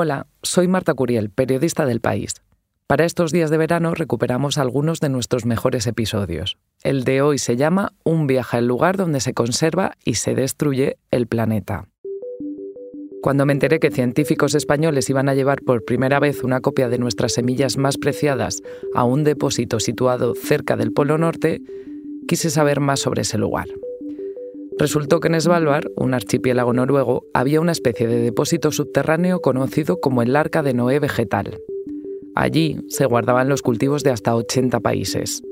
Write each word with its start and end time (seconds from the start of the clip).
Hola, 0.00 0.28
soy 0.44 0.68
Marta 0.68 0.94
Curiel, 0.94 1.28
periodista 1.28 1.84
del 1.84 2.00
País. 2.00 2.34
Para 2.86 3.04
estos 3.04 3.32
días 3.32 3.50
de 3.50 3.56
verano 3.56 3.94
recuperamos 3.94 4.56
algunos 4.56 5.00
de 5.00 5.08
nuestros 5.08 5.44
mejores 5.44 5.88
episodios. 5.88 6.56
El 6.84 7.02
de 7.02 7.20
hoy 7.20 7.38
se 7.38 7.56
llama 7.56 7.94
Un 8.04 8.28
viaje 8.28 8.58
al 8.58 8.68
lugar 8.68 8.96
donde 8.96 9.18
se 9.18 9.34
conserva 9.34 9.96
y 10.04 10.14
se 10.14 10.36
destruye 10.36 10.98
el 11.10 11.26
planeta. 11.26 11.88
Cuando 13.22 13.44
me 13.44 13.52
enteré 13.52 13.80
que 13.80 13.90
científicos 13.90 14.54
españoles 14.54 15.10
iban 15.10 15.28
a 15.28 15.34
llevar 15.34 15.62
por 15.62 15.84
primera 15.84 16.20
vez 16.20 16.44
una 16.44 16.60
copia 16.60 16.88
de 16.88 16.98
nuestras 16.98 17.32
semillas 17.32 17.76
más 17.76 17.98
preciadas 17.98 18.62
a 18.94 19.02
un 19.02 19.24
depósito 19.24 19.80
situado 19.80 20.36
cerca 20.36 20.76
del 20.76 20.92
Polo 20.92 21.18
Norte, 21.18 21.60
quise 22.28 22.50
saber 22.50 22.78
más 22.78 23.00
sobre 23.00 23.22
ese 23.22 23.36
lugar. 23.36 23.66
Resultó 24.78 25.18
que 25.18 25.26
en 25.26 25.40
Svalbard, 25.40 25.88
un 25.96 26.14
archipiélago 26.14 26.72
noruego, 26.72 27.24
había 27.34 27.60
una 27.60 27.72
especie 27.72 28.06
de 28.06 28.20
depósito 28.20 28.70
subterráneo 28.70 29.40
conocido 29.40 29.98
como 30.00 30.22
el 30.22 30.36
Arca 30.36 30.62
de 30.62 30.72
Noé 30.72 31.00
vegetal. 31.00 31.58
Allí 32.36 32.78
se 32.86 33.04
guardaban 33.06 33.48
los 33.48 33.60
cultivos 33.60 34.04
de 34.04 34.10
hasta 34.10 34.36
80 34.36 34.78
países. 34.78 35.42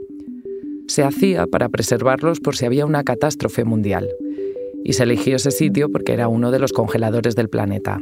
Se 0.87 1.03
hacía 1.03 1.49
para 1.49 1.69
preservarlos 1.69 2.39
por 2.39 2.55
si 2.55 2.67
había 2.67 2.87
una 2.87 3.03
catástrofe 3.03 3.65
mundial. 3.65 4.09
Y 4.85 4.93
se 4.93 5.03
eligió 5.03 5.35
ese 5.35 5.51
sitio 5.51 5.91
porque 5.91 6.13
era 6.13 6.29
uno 6.29 6.53
de 6.53 6.61
los 6.61 6.73
congeladores 6.73 7.35
del 7.35 7.49
planeta. 7.49 8.01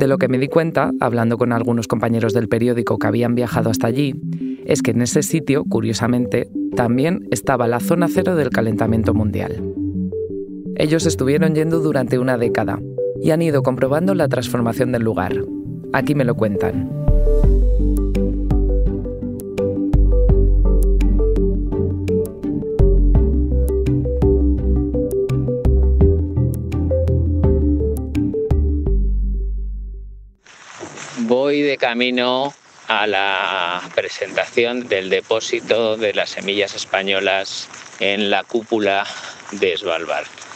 De 0.00 0.08
lo 0.08 0.18
que 0.18 0.26
me 0.26 0.38
di 0.38 0.48
cuenta, 0.48 0.90
hablando 0.98 1.38
con 1.38 1.52
algunos 1.52 1.86
compañeros 1.86 2.32
del 2.32 2.48
periódico 2.48 2.98
que 2.98 3.06
habían 3.06 3.36
viajado 3.36 3.70
hasta 3.70 3.86
allí, 3.86 4.16
es 4.64 4.82
que 4.82 4.90
en 4.90 5.02
ese 5.02 5.22
sitio, 5.22 5.64
curiosamente, 5.64 6.48
también 6.74 7.28
estaba 7.30 7.68
la 7.68 7.78
zona 7.78 8.08
cero 8.08 8.34
del 8.34 8.50
calentamiento 8.50 9.14
mundial. 9.14 9.77
Ellos 10.80 11.06
estuvieron 11.06 11.56
yendo 11.56 11.80
durante 11.80 12.20
una 12.20 12.38
década 12.38 12.78
y 13.20 13.32
han 13.32 13.42
ido 13.42 13.64
comprobando 13.64 14.14
la 14.14 14.28
transformación 14.28 14.92
del 14.92 15.02
lugar. 15.02 15.32
Aquí 15.92 16.14
me 16.14 16.24
lo 16.24 16.36
cuentan. 16.36 16.88
Voy 31.26 31.62
de 31.62 31.76
camino 31.76 32.54
a 32.86 33.08
la 33.08 33.82
presentación 33.96 34.86
del 34.86 35.10
depósito 35.10 35.96
de 35.96 36.14
las 36.14 36.30
semillas 36.30 36.76
españolas 36.76 37.68
en 37.98 38.30
la 38.30 38.44
cúpula 38.44 39.04
de 39.50 39.76
Svalbard. 39.76 40.47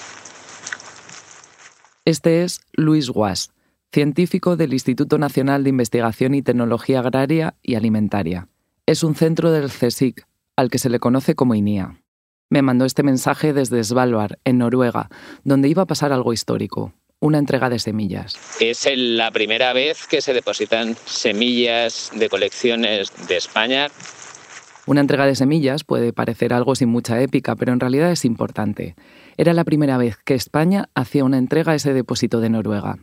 Este 2.04 2.42
es 2.42 2.62
Luis 2.72 3.10
Guas, 3.10 3.52
científico 3.92 4.56
del 4.56 4.72
Instituto 4.72 5.18
Nacional 5.18 5.62
de 5.62 5.70
Investigación 5.70 6.34
y 6.34 6.42
Tecnología 6.42 6.98
Agraria 6.98 7.54
y 7.62 7.76
Alimentaria. 7.76 8.48
Es 8.86 9.04
un 9.04 9.14
centro 9.14 9.52
del 9.52 9.70
CSIC, 9.70 10.26
al 10.56 10.68
que 10.68 10.78
se 10.78 10.90
le 10.90 10.98
conoce 10.98 11.36
como 11.36 11.54
INIA. 11.54 12.02
Me 12.50 12.60
mandó 12.60 12.86
este 12.86 13.04
mensaje 13.04 13.52
desde 13.52 13.84
Svalbard, 13.84 14.38
en 14.44 14.58
Noruega, 14.58 15.10
donde 15.44 15.68
iba 15.68 15.82
a 15.82 15.86
pasar 15.86 16.12
algo 16.12 16.32
histórico, 16.32 16.92
una 17.20 17.38
entrega 17.38 17.70
de 17.70 17.78
semillas. 17.78 18.34
Es 18.58 18.84
la 18.96 19.30
primera 19.30 19.72
vez 19.72 20.08
que 20.08 20.20
se 20.20 20.34
depositan 20.34 20.96
semillas 21.04 22.10
de 22.16 22.28
colecciones 22.28 23.12
de 23.28 23.36
España. 23.36 23.86
Una 24.86 25.02
entrega 25.02 25.24
de 25.24 25.36
semillas 25.36 25.84
puede 25.84 26.12
parecer 26.12 26.52
algo 26.52 26.74
sin 26.74 26.88
mucha 26.88 27.20
épica, 27.20 27.54
pero 27.54 27.72
en 27.72 27.78
realidad 27.78 28.10
es 28.10 28.24
importante. 28.24 28.96
Era 29.42 29.54
la 29.54 29.64
primera 29.64 29.98
vez 29.98 30.18
que 30.24 30.36
España 30.36 30.88
hacía 30.94 31.24
una 31.24 31.36
entrega 31.36 31.72
a 31.72 31.74
ese 31.74 31.92
depósito 31.92 32.40
de 32.40 32.48
Noruega. 32.48 33.00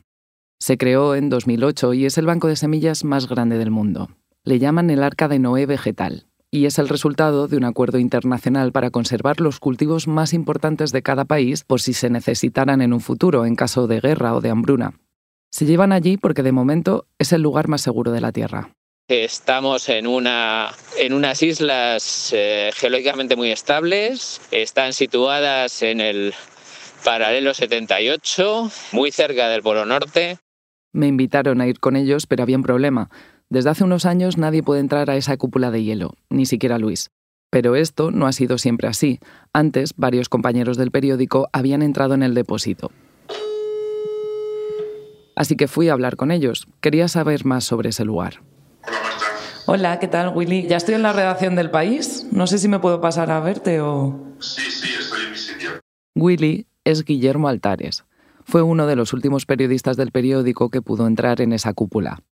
Se 0.57 0.77
creó 0.77 1.13
en 1.15 1.27
2008 1.27 1.93
y 1.95 2.05
es 2.05 2.17
el 2.17 2.27
banco 2.27 2.47
de 2.47 2.55
semillas 2.55 3.03
más 3.03 3.27
grande 3.27 3.57
del 3.57 3.71
mundo. 3.71 4.07
Le 4.45 4.57
llaman 4.57 4.89
el 4.89 5.03
Arca 5.03 5.27
de 5.27 5.37
Noé 5.37 5.65
vegetal 5.65 6.27
y 6.49 6.63
es 6.63 6.79
el 6.79 6.87
resultado 6.87 7.49
de 7.49 7.57
un 7.57 7.65
acuerdo 7.65 7.99
internacional 7.99 8.71
para 8.71 8.89
conservar 8.89 9.41
los 9.41 9.59
cultivos 9.59 10.07
más 10.07 10.33
importantes 10.33 10.93
de 10.93 11.01
cada 11.01 11.25
país 11.25 11.65
por 11.65 11.81
si 11.81 11.91
se 11.91 12.09
necesitaran 12.09 12.79
en 12.81 12.93
un 12.93 13.01
futuro 13.01 13.45
en 13.45 13.57
caso 13.57 13.87
de 13.87 13.99
guerra 13.99 14.33
o 14.33 14.39
de 14.39 14.49
hambruna. 14.49 14.93
Se 15.51 15.65
llevan 15.65 15.91
allí 15.91 16.15
porque 16.15 16.41
de 16.41 16.53
momento 16.53 17.05
es 17.17 17.33
el 17.33 17.41
lugar 17.41 17.67
más 17.67 17.81
seguro 17.81 18.13
de 18.13 18.21
la 18.21 18.31
Tierra. 18.31 18.71
Estamos 19.09 19.89
en, 19.89 20.05
una, 20.05 20.69
en 20.95 21.13
unas 21.13 21.41
islas 21.41 22.31
eh, 22.31 22.69
geológicamente 22.75 23.35
muy 23.35 23.49
estables, 23.49 24.39
están 24.51 24.93
situadas 24.93 25.81
en 25.81 25.99
el 25.99 26.35
paralelo 27.03 27.55
78, 27.55 28.69
muy 28.91 29.11
cerca 29.11 29.49
del 29.49 29.63
Polo 29.63 29.83
Norte. 29.87 30.37
Me 30.93 31.07
invitaron 31.07 31.59
a 31.59 31.65
ir 31.65 31.79
con 31.79 31.95
ellos, 31.95 32.27
pero 32.27 32.43
había 32.43 32.57
un 32.57 32.61
problema. 32.61 33.09
Desde 33.49 33.71
hace 33.71 33.83
unos 33.83 34.05
años 34.05 34.37
nadie 34.37 34.61
puede 34.61 34.81
entrar 34.81 35.09
a 35.09 35.15
esa 35.15 35.37
cúpula 35.37 35.71
de 35.71 35.83
hielo, 35.83 36.13
ni 36.29 36.45
siquiera 36.45 36.77
Luis. 36.77 37.09
Pero 37.49 37.75
esto 37.75 38.11
no 38.11 38.27
ha 38.27 38.31
sido 38.31 38.59
siempre 38.59 38.87
así. 38.87 39.19
Antes, 39.53 39.93
varios 39.97 40.29
compañeros 40.29 40.77
del 40.77 40.91
periódico 40.91 41.49
habían 41.51 41.81
entrado 41.81 42.13
en 42.13 42.21
el 42.21 42.35
depósito. 42.35 42.91
Así 45.35 45.55
que 45.55 45.67
fui 45.67 45.89
a 45.89 45.93
hablar 45.93 46.15
con 46.15 46.29
ellos. 46.29 46.67
Quería 46.79 47.07
saber 47.07 47.43
más 47.43 47.63
sobre 47.63 47.89
ese 47.89 48.05
lugar. 48.05 48.41
Hola, 49.71 49.99
¿qué 49.99 50.07
tal, 50.07 50.35
Willy? 50.35 50.65
Ya 50.65 50.77
estoy 50.77 50.95
en 50.95 51.03
la 51.03 51.13
redacción 51.13 51.53
del 51.53 51.69
país. 51.69 52.25
No 52.31 52.47
sé 52.47 52.57
si 52.57 52.67
me 52.67 52.79
puedo 52.79 53.01
pasar 53.01 53.29
a 53.29 53.39
verte 53.39 53.81
o. 53.81 54.19
Sí, 54.39 54.63
sí, 54.63 54.89
estoy 54.99 55.25
en 55.25 55.31
mi 55.31 55.37
sitio. 55.37 55.69
Willy 56.15 56.65
es 56.85 57.05
Guillermo 57.05 57.49
Altares. 57.49 58.03
Fue 58.45 58.63
uno 58.63 58.87
de 58.87 58.95
los 58.95 59.13
últimos 59.13 59.45
periodistas 59.45 59.95
del 59.95 60.11
periódico 60.11 60.71
que 60.71 60.81
pudo 60.81 61.05
entrar 61.05 61.39
en 61.39 61.53
esa 61.53 61.75
cúpula. 61.75 62.23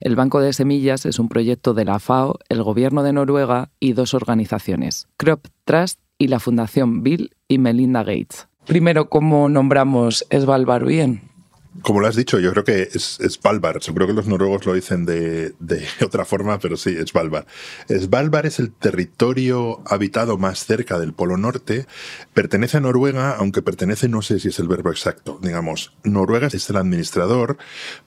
El 0.00 0.16
Banco 0.16 0.40
de 0.40 0.54
Semillas 0.54 1.04
es 1.04 1.18
un 1.18 1.28
proyecto 1.28 1.74
de 1.74 1.84
la 1.84 1.98
FAO, 1.98 2.38
el 2.48 2.62
Gobierno 2.62 3.02
de 3.02 3.12
Noruega 3.12 3.68
y 3.78 3.92
dos 3.92 4.14
organizaciones, 4.14 5.06
Crop 5.18 5.48
Trust 5.66 6.00
y 6.16 6.28
la 6.28 6.40
Fundación 6.40 7.02
Bill 7.02 7.36
y 7.46 7.58
Melinda 7.58 8.04
Gates. 8.04 8.48
Primero, 8.64 9.10
¿cómo 9.10 9.50
nombramos 9.50 10.24
Svalbard 10.34 10.86
bien? 10.86 11.35
Como 11.82 12.00
lo 12.00 12.06
has 12.06 12.16
dicho, 12.16 12.38
yo 12.38 12.52
creo 12.52 12.64
que 12.64 12.82
es, 12.82 13.18
Svalbard. 13.28 13.80
Creo 13.82 14.06
que 14.06 14.12
los 14.12 14.26
noruegos 14.26 14.66
lo 14.66 14.74
dicen 14.74 15.04
de, 15.04 15.54
otra 16.04 16.24
forma, 16.24 16.58
pero 16.58 16.76
sí, 16.76 16.96
es 16.98 17.10
Svalbard. 17.10 17.46
Svalbard 17.88 18.46
es 18.46 18.58
el 18.58 18.72
territorio 18.72 19.82
habitado 19.86 20.38
más 20.38 20.64
cerca 20.64 20.98
del 20.98 21.12
Polo 21.12 21.36
Norte. 21.36 21.86
Pertenece 22.34 22.78
a 22.78 22.80
Noruega, 22.80 23.36
aunque 23.36 23.62
pertenece, 23.62 24.08
no 24.08 24.22
sé 24.22 24.40
si 24.40 24.48
es 24.48 24.58
el 24.58 24.68
verbo 24.68 24.90
exacto. 24.90 25.38
Digamos, 25.42 25.94
Noruega 26.04 26.48
es 26.48 26.70
el 26.70 26.76
administrador, 26.76 27.56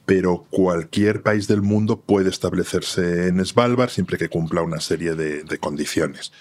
pero 0.06 0.46
cualquier 0.50 1.22
país 1.22 1.48
del 1.48 1.62
mundo 1.62 2.02
puede 2.02 2.30
establecerse 2.30 3.28
en 3.28 3.44
Svalbard 3.46 3.90
siempre 3.90 4.18
que 4.18 4.30
cumpla 4.30 4.62
una 4.62 4.80
serie 4.80 5.16
de, 5.16 5.44
de 5.44 5.58
condiciones. 5.58 6.32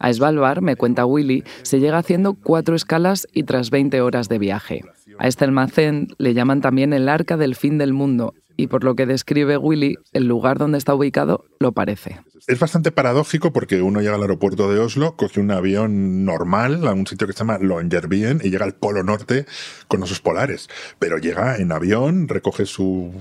A 0.00 0.10
Svalbard, 0.12 0.62
me 0.62 0.76
cuenta 0.76 1.04
Willy, 1.04 1.44
se 1.62 1.78
llega 1.78 1.98
haciendo 1.98 2.32
cuatro 2.32 2.74
escalas 2.74 3.28
y 3.34 3.42
tras 3.42 3.68
20 3.68 4.00
horas 4.00 4.30
de 4.30 4.38
viaje. 4.38 4.82
A 5.18 5.28
este 5.28 5.44
almacén 5.44 6.08
le 6.18 6.34
llaman 6.34 6.60
también 6.60 6.92
el 6.92 7.08
arca 7.08 7.36
del 7.36 7.54
fin 7.54 7.78
del 7.78 7.92
mundo 7.92 8.34
y 8.60 8.66
por 8.66 8.84
lo 8.84 8.94
que 8.94 9.06
describe 9.06 9.56
Willy, 9.56 9.96
el 10.12 10.26
lugar 10.26 10.58
donde 10.58 10.76
está 10.76 10.94
ubicado 10.94 11.46
lo 11.60 11.72
parece. 11.72 12.20
Es 12.46 12.58
bastante 12.58 12.92
paradójico 12.92 13.52
porque 13.52 13.80
uno 13.80 14.00
llega 14.00 14.16
al 14.16 14.22
aeropuerto 14.22 14.70
de 14.70 14.78
Oslo, 14.78 15.16
coge 15.16 15.40
un 15.40 15.50
avión 15.50 16.24
normal 16.24 16.86
a 16.86 16.92
un 16.92 17.06
sitio 17.06 17.26
que 17.26 17.32
se 17.32 17.40
llama 17.40 17.58
Longyearbyen 17.58 18.40
y 18.42 18.50
llega 18.50 18.64
al 18.64 18.74
Polo 18.74 19.02
Norte 19.02 19.46
con 19.88 20.02
osos 20.02 20.20
polares. 20.20 20.68
Pero 20.98 21.18
llega 21.18 21.56
en 21.56 21.72
avión, 21.72 22.28
recoge 22.28 22.66
su, 22.66 23.12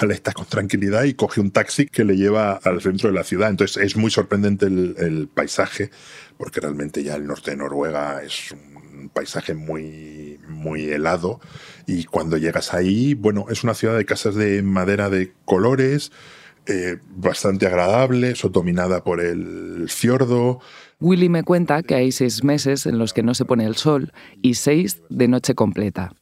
maleta 0.00 0.32
con 0.32 0.46
tranquilidad 0.46 1.04
y 1.04 1.14
coge 1.14 1.40
un 1.40 1.50
taxi 1.50 1.86
que 1.86 2.04
le 2.04 2.16
lleva 2.16 2.54
al 2.54 2.80
centro 2.80 3.10
de 3.10 3.14
la 3.14 3.24
ciudad. 3.24 3.50
Entonces 3.50 3.82
es 3.82 3.96
muy 3.96 4.10
sorprendente 4.10 4.66
el, 4.66 4.96
el 4.98 5.28
paisaje 5.28 5.90
porque 6.36 6.60
realmente 6.60 7.02
ya 7.02 7.16
el 7.16 7.26
norte 7.26 7.52
de 7.52 7.58
Noruega 7.58 8.22
es 8.22 8.52
un 8.52 9.08
paisaje 9.10 9.54
muy, 9.54 10.29
muy 10.60 10.84
helado. 10.84 11.40
Y 11.86 12.04
cuando 12.04 12.36
llegas 12.36 12.72
ahí, 12.72 13.14
bueno, 13.14 13.46
es 13.50 13.64
una 13.64 13.74
ciudad 13.74 13.96
de 13.96 14.04
casas 14.04 14.34
de 14.34 14.62
madera 14.62 15.10
de 15.10 15.32
colores, 15.44 16.12
eh, 16.66 16.98
bastante 17.16 17.66
agradable, 17.66 18.34
dominada 18.52 19.02
por 19.02 19.20
el 19.20 19.88
fiordo. 19.88 20.60
Willy 21.00 21.28
me 21.28 21.42
cuenta 21.42 21.82
que 21.82 21.94
hay 21.94 22.12
seis 22.12 22.44
meses 22.44 22.86
en 22.86 22.98
los 22.98 23.12
que 23.12 23.22
no 23.22 23.34
se 23.34 23.44
pone 23.44 23.64
el 23.64 23.76
sol 23.76 24.12
y 24.42 24.54
seis 24.54 25.02
de 25.08 25.28
noche 25.28 25.54
completa. 25.54 26.12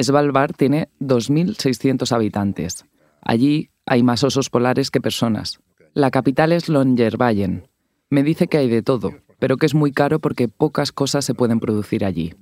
Svalbard 0.00 0.54
tiene 0.56 0.88
2.600 1.00 2.10
habitantes. 2.12 2.84
Allí 3.20 3.70
hay 3.86 4.02
más 4.02 4.24
osos 4.24 4.50
polares 4.50 4.90
que 4.90 5.00
personas. 5.00 5.60
La 5.92 6.10
capital 6.10 6.52
es 6.52 6.68
Longyearbyen. 6.68 7.68
Me 8.10 8.22
dice 8.22 8.48
que 8.48 8.58
hay 8.58 8.68
de 8.68 8.82
todo, 8.82 9.12
pero 9.38 9.56
que 9.56 9.66
es 9.66 9.74
muy 9.74 9.92
caro 9.92 10.18
porque 10.20 10.48
pocas 10.48 10.92
cosas 10.92 11.24
se 11.24 11.34
pueden 11.34 11.60
producir 11.60 12.04
allí. 12.04 12.34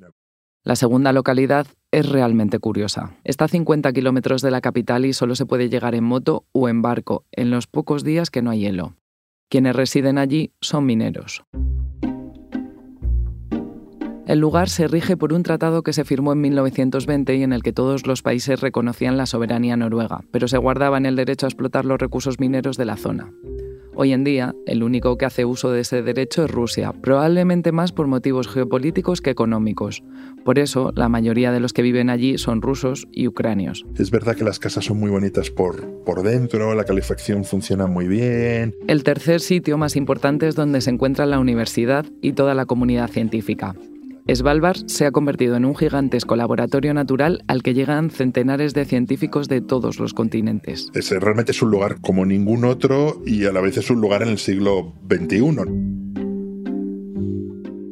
La 0.64 0.76
segunda 0.76 1.12
localidad 1.12 1.66
es 1.90 2.08
realmente 2.08 2.60
curiosa. 2.60 3.16
Está 3.24 3.46
a 3.46 3.48
50 3.48 3.92
kilómetros 3.92 4.42
de 4.42 4.52
la 4.52 4.60
capital 4.60 5.04
y 5.04 5.12
solo 5.12 5.34
se 5.34 5.44
puede 5.44 5.68
llegar 5.68 5.96
en 5.96 6.04
moto 6.04 6.44
o 6.52 6.68
en 6.68 6.82
barco 6.82 7.24
en 7.32 7.50
los 7.50 7.66
pocos 7.66 8.04
días 8.04 8.30
que 8.30 8.42
no 8.42 8.50
hay 8.50 8.60
hielo. 8.60 8.94
Quienes 9.50 9.74
residen 9.74 10.18
allí 10.18 10.52
son 10.60 10.86
mineros. 10.86 11.42
El 14.28 14.38
lugar 14.38 14.68
se 14.68 14.86
rige 14.86 15.16
por 15.16 15.32
un 15.32 15.42
tratado 15.42 15.82
que 15.82 15.92
se 15.92 16.04
firmó 16.04 16.32
en 16.32 16.40
1920 16.42 17.34
y 17.34 17.42
en 17.42 17.52
el 17.52 17.64
que 17.64 17.72
todos 17.72 18.06
los 18.06 18.22
países 18.22 18.60
reconocían 18.60 19.16
la 19.16 19.26
soberanía 19.26 19.76
noruega, 19.76 20.20
pero 20.30 20.46
se 20.46 20.58
guardaban 20.58 21.06
el 21.06 21.16
derecho 21.16 21.46
a 21.46 21.48
explotar 21.48 21.84
los 21.84 22.00
recursos 22.00 22.38
mineros 22.38 22.76
de 22.76 22.84
la 22.84 22.96
zona. 22.96 23.32
Hoy 23.94 24.12
en 24.12 24.24
día, 24.24 24.54
el 24.66 24.82
único 24.82 25.18
que 25.18 25.26
hace 25.26 25.44
uso 25.44 25.70
de 25.70 25.80
ese 25.80 26.02
derecho 26.02 26.44
es 26.44 26.50
Rusia, 26.50 26.92
probablemente 26.92 27.72
más 27.72 27.92
por 27.92 28.06
motivos 28.06 28.48
geopolíticos 28.48 29.20
que 29.20 29.28
económicos. 29.28 30.02
Por 30.44 30.58
eso, 30.58 30.92
la 30.96 31.10
mayoría 31.10 31.52
de 31.52 31.60
los 31.60 31.74
que 31.74 31.82
viven 31.82 32.08
allí 32.08 32.38
son 32.38 32.62
rusos 32.62 33.06
y 33.12 33.28
ucranios. 33.28 33.84
Es 33.98 34.10
verdad 34.10 34.34
que 34.34 34.44
las 34.44 34.58
casas 34.58 34.86
son 34.86 34.98
muy 34.98 35.10
bonitas 35.10 35.50
por, 35.50 35.86
por 36.04 36.22
dentro, 36.22 36.74
la 36.74 36.84
calefacción 36.84 37.44
funciona 37.44 37.86
muy 37.86 38.08
bien. 38.08 38.74
El 38.88 39.04
tercer 39.04 39.40
sitio 39.40 39.76
más 39.76 39.94
importante 39.94 40.48
es 40.48 40.54
donde 40.54 40.80
se 40.80 40.90
encuentra 40.90 41.26
la 41.26 41.38
universidad 41.38 42.06
y 42.22 42.32
toda 42.32 42.54
la 42.54 42.64
comunidad 42.64 43.10
científica. 43.10 43.74
Svalbard 44.28 44.86
se 44.86 45.04
ha 45.04 45.10
convertido 45.10 45.56
en 45.56 45.64
un 45.64 45.74
gigantesco 45.74 46.36
laboratorio 46.36 46.94
natural 46.94 47.42
al 47.48 47.62
que 47.62 47.74
llegan 47.74 48.10
centenares 48.10 48.72
de 48.72 48.84
científicos 48.84 49.48
de 49.48 49.60
todos 49.60 49.98
los 49.98 50.14
continentes. 50.14 50.90
Es, 50.94 51.10
realmente 51.10 51.50
es 51.52 51.60
un 51.60 51.70
lugar 51.70 52.00
como 52.00 52.24
ningún 52.24 52.64
otro 52.64 53.20
y 53.26 53.46
a 53.46 53.52
la 53.52 53.60
vez 53.60 53.78
es 53.78 53.90
un 53.90 54.00
lugar 54.00 54.22
en 54.22 54.28
el 54.28 54.38
siglo 54.38 54.94
XXI. 55.10 56.02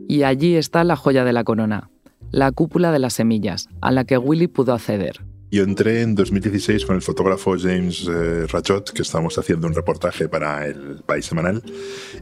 Y 0.09 0.23
allí 0.23 0.55
está 0.55 0.85
la 0.85 0.97
joya 0.97 1.25
de 1.25 1.32
la 1.32 1.44
corona, 1.44 1.91
la 2.31 2.53
cúpula 2.53 2.93
de 2.93 3.00
las 3.00 3.15
semillas, 3.15 3.69
a 3.81 3.91
la 3.91 4.05
que 4.05 4.19
Willy 4.19 4.47
pudo 4.47 4.73
acceder. 4.73 5.30
Yo 5.52 5.64
entré 5.64 6.02
en 6.02 6.14
2016 6.14 6.87
con 6.87 6.94
el 6.94 7.02
fotógrafo 7.02 7.56
James 7.58 8.06
eh, 8.08 8.47
Rachot, 8.47 8.93
que 8.93 9.02
estábamos 9.02 9.37
haciendo 9.37 9.67
un 9.67 9.75
reportaje 9.75 10.29
para 10.29 10.64
el 10.64 11.02
País 11.05 11.26
Semanal, 11.26 11.61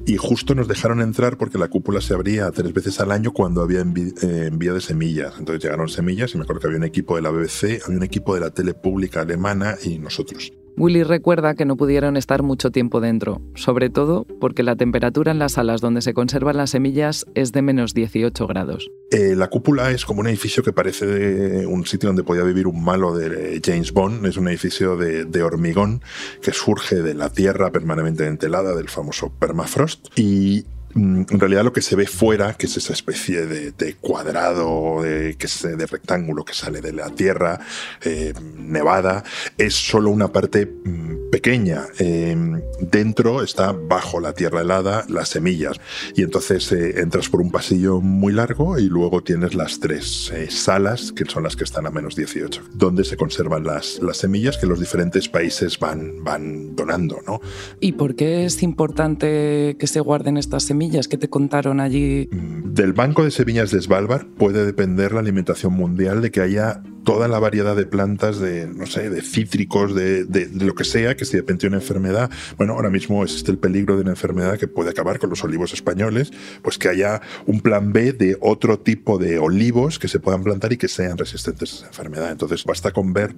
y 0.06 0.16
justo 0.16 0.54
nos 0.54 0.66
dejaron 0.66 1.02
entrar 1.02 1.36
porque 1.36 1.58
la 1.58 1.68
cúpula 1.68 2.00
se 2.00 2.14
abría 2.14 2.50
tres 2.52 2.72
veces 2.72 3.00
al 3.00 3.12
año 3.12 3.32
cuando 3.32 3.60
había 3.60 3.80
eh, 3.80 4.46
envío 4.46 4.72
de 4.72 4.80
semillas. 4.80 5.34
Entonces 5.38 5.62
llegaron 5.62 5.90
semillas 5.90 6.34
y 6.34 6.38
me 6.38 6.44
acuerdo 6.44 6.60
que 6.62 6.66
había 6.68 6.78
un 6.78 6.84
equipo 6.84 7.16
de 7.16 7.22
la 7.22 7.30
BBC, 7.30 7.82
había 7.84 7.98
un 7.98 8.02
equipo 8.02 8.34
de 8.34 8.40
la 8.40 8.50
tele 8.50 8.72
pública 8.72 9.20
alemana 9.20 9.76
y 9.84 9.98
nosotros. 9.98 10.50
Willy 10.78 11.02
recuerda 11.02 11.54
que 11.54 11.64
no 11.64 11.76
pudieron 11.76 12.16
estar 12.16 12.44
mucho 12.44 12.70
tiempo 12.70 13.00
dentro, 13.00 13.42
sobre 13.54 13.90
todo 13.90 14.24
porque 14.38 14.62
la 14.62 14.76
temperatura 14.76 15.32
en 15.32 15.40
las 15.40 15.52
salas 15.52 15.80
donde 15.80 16.02
se 16.02 16.14
conservan 16.14 16.56
las 16.56 16.70
semillas 16.70 17.26
es 17.34 17.50
de 17.50 17.62
menos 17.62 17.94
18 17.94 18.46
grados. 18.46 18.88
Eh, 19.10 19.34
la 19.34 19.48
cúpula 19.48 19.90
es 19.90 20.04
como 20.04 20.20
un 20.20 20.28
edificio 20.28 20.62
que 20.62 20.72
parece 20.72 21.66
un 21.66 21.84
sitio 21.84 22.08
donde 22.08 22.22
podía 22.22 22.44
vivir 22.44 22.68
un 22.68 22.84
malo 22.84 23.16
de 23.16 23.60
James 23.64 23.92
Bond. 23.92 24.24
Es 24.26 24.36
un 24.36 24.46
edificio 24.46 24.96
de, 24.96 25.24
de 25.24 25.42
hormigón 25.42 26.00
que 26.40 26.52
surge 26.52 27.02
de 27.02 27.14
la 27.14 27.30
tierra 27.30 27.72
permanentemente 27.72 28.46
helada, 28.46 28.76
del 28.76 28.88
famoso 28.88 29.32
permafrost. 29.36 30.06
Y 30.16 30.64
en 30.98 31.40
realidad 31.40 31.64
lo 31.64 31.72
que 31.72 31.82
se 31.82 31.96
ve 31.96 32.06
fuera, 32.06 32.54
que 32.54 32.66
es 32.66 32.76
esa 32.76 32.92
especie 32.92 33.46
de, 33.46 33.94
cuadrado, 34.00 35.02
de, 35.02 35.36
que 35.36 35.48
de 35.68 35.86
rectángulo 35.86 36.44
que 36.44 36.54
sale 36.54 36.80
de 36.80 36.92
la 36.92 37.10
Tierra 37.10 37.60
eh, 38.02 38.34
nevada, 38.56 39.24
es 39.56 39.74
solo 39.74 40.10
una 40.10 40.28
parte 40.28 40.66
mm, 40.66 41.30
pequeña. 41.30 41.86
Em, 41.98 42.60
dentro 42.80 43.42
está 43.42 43.72
bajo 43.72 44.20
la 44.20 44.32
Tierra 44.32 44.62
helada 44.62 45.04
las 45.08 45.28
semillas 45.28 45.80
y 46.16 46.22
entonces 46.22 46.70
eh, 46.72 47.00
entras 47.00 47.28
por 47.28 47.40
un 47.40 47.50
pasillo 47.50 48.00
muy 48.00 48.32
largo 48.32 48.78
y 48.78 48.88
luego 48.88 49.22
tienes 49.22 49.54
las 49.54 49.80
tres 49.80 50.32
eh, 50.34 50.50
salas, 50.50 51.12
que 51.12 51.24
son 51.24 51.44
las 51.44 51.56
que 51.56 51.64
están 51.64 51.86
a 51.86 51.90
menos 51.90 52.16
18, 52.16 52.62
donde 52.74 53.04
se 53.04 53.16
conservan 53.16 53.64
las, 53.64 54.00
las 54.02 54.18
semillas 54.18 54.58
que 54.58 54.66
los 54.66 54.80
diferentes 54.80 55.28
países 55.28 55.78
van, 55.78 56.24
van 56.24 56.74
donando. 56.74 57.20
¿no? 57.26 57.40
¿Y 57.80 57.92
por 57.92 58.14
qué 58.14 58.44
es 58.44 58.62
importante 58.62 59.76
que 59.78 59.86
se 59.86 60.00
guarden 60.00 60.36
estas 60.36 60.64
semillas? 60.64 60.87
Que 61.08 61.18
te 61.18 61.28
contaron 61.28 61.80
allí? 61.80 62.28
Del 62.32 62.92
Banco 62.92 63.24
de 63.24 63.30
Semillas 63.30 63.70
de 63.70 63.80
Svalbard 63.80 64.26
puede 64.26 64.64
depender 64.64 65.12
la 65.12 65.20
alimentación 65.20 65.72
mundial 65.74 66.22
de 66.22 66.30
que 66.30 66.40
haya 66.40 66.82
toda 67.04 67.28
la 67.28 67.38
variedad 67.38 67.74
de 67.74 67.86
plantas, 67.86 68.38
de, 68.38 68.66
no 68.66 68.86
sé, 68.86 69.08
de 69.08 69.22
cítricos, 69.22 69.94
de, 69.94 70.26
lo 70.52 70.74
que 70.74 70.84
sea, 70.84 71.16
que 71.16 71.24
si 71.24 71.32
de 71.32 71.38
repente 71.38 71.66
una 71.66 71.76
enfermedad, 71.76 72.30
bueno, 72.56 72.74
ahora 72.74 72.90
mismo 72.90 73.22
existe 73.22 73.50
el 73.50 73.58
peligro 73.58 73.96
de 73.96 74.02
una 74.02 74.10
enfermedad 74.10 74.58
que 74.58 74.68
puede 74.68 74.90
acabar 74.90 75.18
con 75.18 75.30
los 75.30 75.42
olivos 75.42 75.72
españoles, 75.72 76.32
pues 76.62 76.76
que 76.76 76.88
haya 76.88 77.22
un 77.46 77.60
plan 77.60 77.92
B 77.92 78.12
de 78.12 78.36
otro 78.40 78.78
tipo 78.78 79.18
de 79.18 79.38
olivos 79.38 79.98
que 79.98 80.08
se 80.08 80.20
puedan 80.20 80.42
plantar 80.42 80.72
y 80.72 80.76
que 80.76 80.88
sean 80.88 81.16
resistentes 81.16 81.72
a 81.72 81.76
esa 81.76 81.86
enfermedad. 81.86 82.30
Entonces 82.30 82.64
basta 82.64 82.90
con 82.90 83.12
ver 83.12 83.34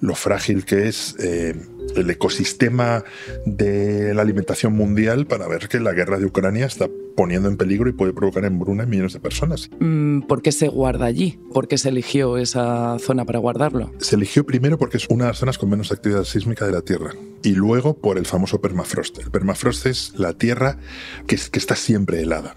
lo 0.00 0.14
frágil 0.14 0.64
que 0.64 0.88
es 0.88 1.16
eh, 1.18 1.56
el 1.96 2.10
ecosistema 2.10 3.04
de 3.46 4.14
la 4.14 4.22
alimentación 4.22 4.74
mundial 4.74 5.26
para 5.26 5.48
ver 5.48 5.68
que 5.68 5.80
la 5.80 5.92
guerra 5.92 6.18
de 6.18 6.26
Ucrania 6.26 6.66
está 6.66 6.88
poniendo 7.16 7.48
en 7.48 7.56
peligro 7.56 7.88
y 7.88 7.92
puede 7.92 8.12
provocar 8.12 8.44
hambruna 8.44 8.84
en 8.84 8.90
millones 8.90 9.12
de 9.12 9.20
personas. 9.20 9.70
Mm, 9.80 10.20
¿Por 10.22 10.40
qué 10.40 10.52
se 10.52 10.68
guarda 10.68 11.06
allí? 11.06 11.40
¿Por 11.52 11.66
qué 11.66 11.76
se 11.76 11.88
eligió 11.88 12.38
esa 12.38 12.96
zona 13.00 13.24
para 13.24 13.40
guardarlo? 13.40 13.90
Se 13.98 14.14
eligió 14.14 14.46
primero 14.46 14.78
porque 14.78 14.98
es 14.98 15.06
una 15.08 15.24
de 15.24 15.30
las 15.30 15.38
zonas 15.38 15.58
con 15.58 15.68
menos 15.68 15.90
actividad 15.90 16.22
sísmica 16.24 16.64
de 16.64 16.72
la 16.72 16.82
Tierra 16.82 17.10
y 17.42 17.54
luego 17.54 17.96
por 17.98 18.18
el 18.18 18.26
famoso 18.26 18.60
permafrost. 18.60 19.18
El 19.18 19.30
permafrost 19.32 19.86
es 19.86 20.12
la 20.16 20.34
Tierra 20.34 20.78
que, 21.26 21.36
que 21.50 21.58
está 21.58 21.74
siempre 21.74 22.22
helada. 22.22 22.54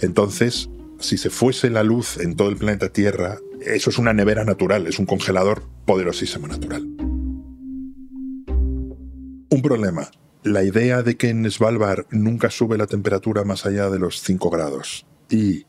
Entonces, 0.00 0.68
si 0.98 1.16
se 1.16 1.30
fuese 1.30 1.70
la 1.70 1.82
luz 1.82 2.18
en 2.18 2.36
todo 2.36 2.50
el 2.50 2.56
planeta 2.56 2.90
Tierra, 2.90 3.38
eso 3.64 3.90
es 3.90 3.98
una 3.98 4.12
nevera 4.12 4.44
natural, 4.44 4.86
es 4.86 4.98
un 4.98 5.06
congelador 5.06 5.62
poderosísimo 5.86 6.46
natural. 6.48 6.86
Un 9.52 9.60
problema, 9.60 10.10
la 10.44 10.64
idea 10.64 11.02
de 11.02 11.18
que 11.18 11.28
en 11.28 11.44
Svalbard 11.50 12.06
nunca 12.10 12.48
sube 12.48 12.78
la 12.78 12.86
temperatura 12.86 13.44
más 13.44 13.66
allá 13.66 13.90
de 13.90 13.98
los 13.98 14.22
5 14.22 14.48
grados 14.48 15.04
y 15.28 15.66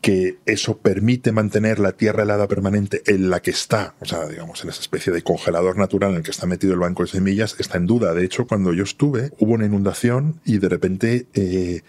que 0.00 0.38
eso 0.44 0.78
permite 0.78 1.30
mantener 1.30 1.78
la 1.78 1.92
tierra 1.92 2.24
helada 2.24 2.48
permanente 2.48 3.00
en 3.06 3.30
la 3.30 3.42
que 3.42 3.52
está, 3.52 3.94
o 4.00 4.06
sea, 4.06 4.26
digamos, 4.26 4.64
en 4.64 4.70
esa 4.70 4.80
especie 4.80 5.12
de 5.12 5.22
congelador 5.22 5.78
natural 5.78 6.10
en 6.10 6.16
el 6.16 6.22
que 6.24 6.32
está 6.32 6.48
metido 6.48 6.72
el 6.72 6.80
banco 6.80 7.04
de 7.04 7.10
semillas, 7.10 7.54
está 7.60 7.78
en 7.78 7.86
duda. 7.86 8.12
De 8.12 8.24
hecho, 8.24 8.48
cuando 8.48 8.72
yo 8.72 8.82
estuve, 8.82 9.30
hubo 9.38 9.52
una 9.52 9.66
inundación 9.66 10.40
y 10.44 10.58
de 10.58 10.68
repente 10.68 11.28
eh, 11.34 11.82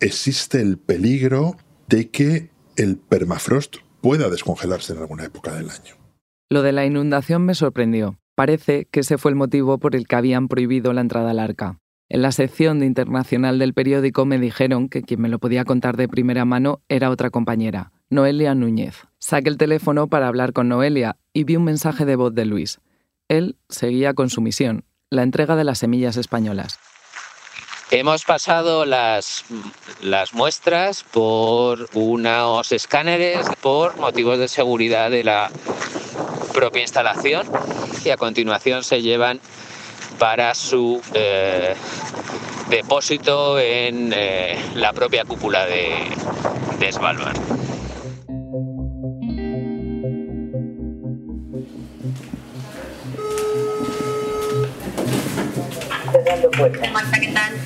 existe 0.00 0.60
el 0.60 0.76
peligro 0.76 1.56
de 1.86 2.10
que 2.10 2.50
el 2.74 2.96
permafrost 2.96 3.76
pueda 4.00 4.28
descongelarse 4.28 4.92
en 4.92 4.98
alguna 4.98 5.24
época 5.24 5.54
del 5.54 5.70
año. 5.70 5.94
Lo 6.50 6.62
de 6.62 6.72
la 6.72 6.84
inundación 6.84 7.44
me 7.44 7.54
sorprendió. 7.54 8.18
Parece 8.36 8.86
que 8.90 9.00
ese 9.00 9.16
fue 9.16 9.30
el 9.30 9.34
motivo 9.34 9.78
por 9.78 9.96
el 9.96 10.06
que 10.06 10.14
habían 10.14 10.46
prohibido 10.46 10.92
la 10.92 11.00
entrada 11.00 11.30
al 11.30 11.38
arca. 11.38 11.80
En 12.10 12.20
la 12.20 12.32
sección 12.32 12.78
de 12.78 12.86
internacional 12.86 13.58
del 13.58 13.72
periódico 13.72 14.26
me 14.26 14.38
dijeron 14.38 14.90
que 14.90 15.02
quien 15.02 15.22
me 15.22 15.30
lo 15.30 15.38
podía 15.38 15.64
contar 15.64 15.96
de 15.96 16.06
primera 16.06 16.44
mano 16.44 16.82
era 16.90 17.08
otra 17.08 17.30
compañera, 17.30 17.92
Noelia 18.10 18.54
Núñez. 18.54 19.06
Saqué 19.18 19.48
el 19.48 19.56
teléfono 19.56 20.08
para 20.08 20.28
hablar 20.28 20.52
con 20.52 20.68
Noelia 20.68 21.16
y 21.32 21.44
vi 21.44 21.56
un 21.56 21.64
mensaje 21.64 22.04
de 22.04 22.14
voz 22.14 22.34
de 22.34 22.44
Luis. 22.44 22.78
Él 23.28 23.56
seguía 23.70 24.12
con 24.12 24.28
su 24.28 24.42
misión, 24.42 24.84
la 25.08 25.22
entrega 25.22 25.56
de 25.56 25.64
las 25.64 25.78
semillas 25.78 26.18
españolas. 26.18 26.78
Hemos 27.90 28.24
pasado 28.24 28.84
las, 28.84 29.46
las 30.02 30.34
muestras 30.34 31.04
por 31.04 31.88
unos 31.94 32.70
escáneres 32.70 33.46
por 33.62 33.96
motivos 33.96 34.38
de 34.38 34.48
seguridad 34.48 35.10
de 35.10 35.24
la 35.24 35.50
propia 36.52 36.82
instalación 36.82 37.46
y 38.06 38.10
a 38.10 38.16
continuación 38.16 38.84
se 38.84 39.02
llevan 39.02 39.40
para 40.18 40.54
su 40.54 41.02
eh, 41.12 41.74
depósito 42.70 43.58
en 43.58 44.12
eh, 44.14 44.56
la 44.76 44.92
propia 44.92 45.24
cúpula 45.24 45.66
de, 45.66 45.90
de 46.78 46.92
Svalbard. 46.92 47.36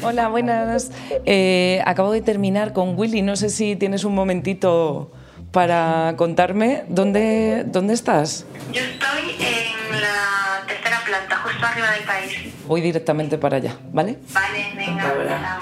Hola, 0.02 0.28
buenas. 0.28 0.90
Eh, 1.26 1.82
acabo 1.84 2.12
de 2.12 2.22
terminar 2.22 2.72
con 2.72 2.98
Willy. 2.98 3.20
No 3.20 3.36
sé 3.36 3.50
si 3.50 3.76
tienes 3.76 4.04
un 4.04 4.14
momentito 4.14 5.12
para 5.52 6.14
contarme 6.16 6.84
dónde, 6.88 7.64
dónde 7.66 7.92
estás. 7.92 8.46
Yo 8.72 8.80
estoy 8.80 9.09
en 9.92 10.00
la 10.00 10.64
tercera 10.66 11.00
planta, 11.04 11.36
justo 11.36 11.66
arriba 11.66 11.90
del 11.92 12.04
país. 12.04 12.54
Voy 12.66 12.80
directamente 12.80 13.38
para 13.38 13.56
allá, 13.58 13.76
¿vale? 13.92 14.18
Vale, 14.32 14.72
venga. 14.76 15.60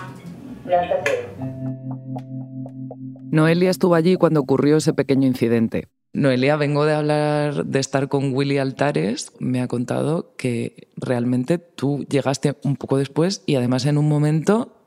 Noelia 3.30 3.70
estuvo 3.70 3.94
allí 3.94 4.16
cuando 4.16 4.40
ocurrió 4.40 4.76
ese 4.76 4.94
pequeño 4.94 5.26
incidente. 5.26 5.88
Noelia, 6.12 6.56
vengo 6.56 6.84
de 6.84 6.94
hablar, 6.94 7.66
de 7.66 7.78
estar 7.78 8.08
con 8.08 8.34
Willy 8.34 8.58
Altares. 8.58 9.32
Me 9.38 9.60
ha 9.60 9.68
contado 9.68 10.34
que 10.36 10.88
realmente 10.96 11.58
tú 11.58 12.04
llegaste 12.08 12.56
un 12.64 12.76
poco 12.76 12.96
después 12.96 13.42
y 13.46 13.56
además 13.56 13.84
en 13.84 13.98
un 13.98 14.08
momento 14.08 14.82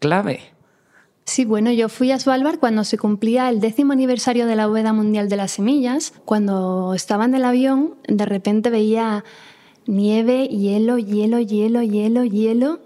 clave. 0.00 0.40
Sí, 1.28 1.44
bueno, 1.44 1.70
yo 1.70 1.90
fui 1.90 2.10
a 2.10 2.18
Svalbard 2.18 2.58
cuando 2.58 2.84
se 2.84 2.96
cumplía 2.96 3.50
el 3.50 3.60
décimo 3.60 3.92
aniversario 3.92 4.46
de 4.46 4.56
la 4.56 4.66
Bóveda 4.66 4.94
Mundial 4.94 5.28
de 5.28 5.36
las 5.36 5.50
Semillas. 5.50 6.14
Cuando 6.24 6.94
estaba 6.94 7.26
en 7.26 7.34
el 7.34 7.44
avión, 7.44 7.96
de 8.08 8.24
repente 8.24 8.70
veía 8.70 9.26
nieve, 9.86 10.48
hielo, 10.48 10.96
hielo, 10.96 11.38
hielo, 11.38 11.82
hielo, 11.82 12.24
hielo. 12.24 12.80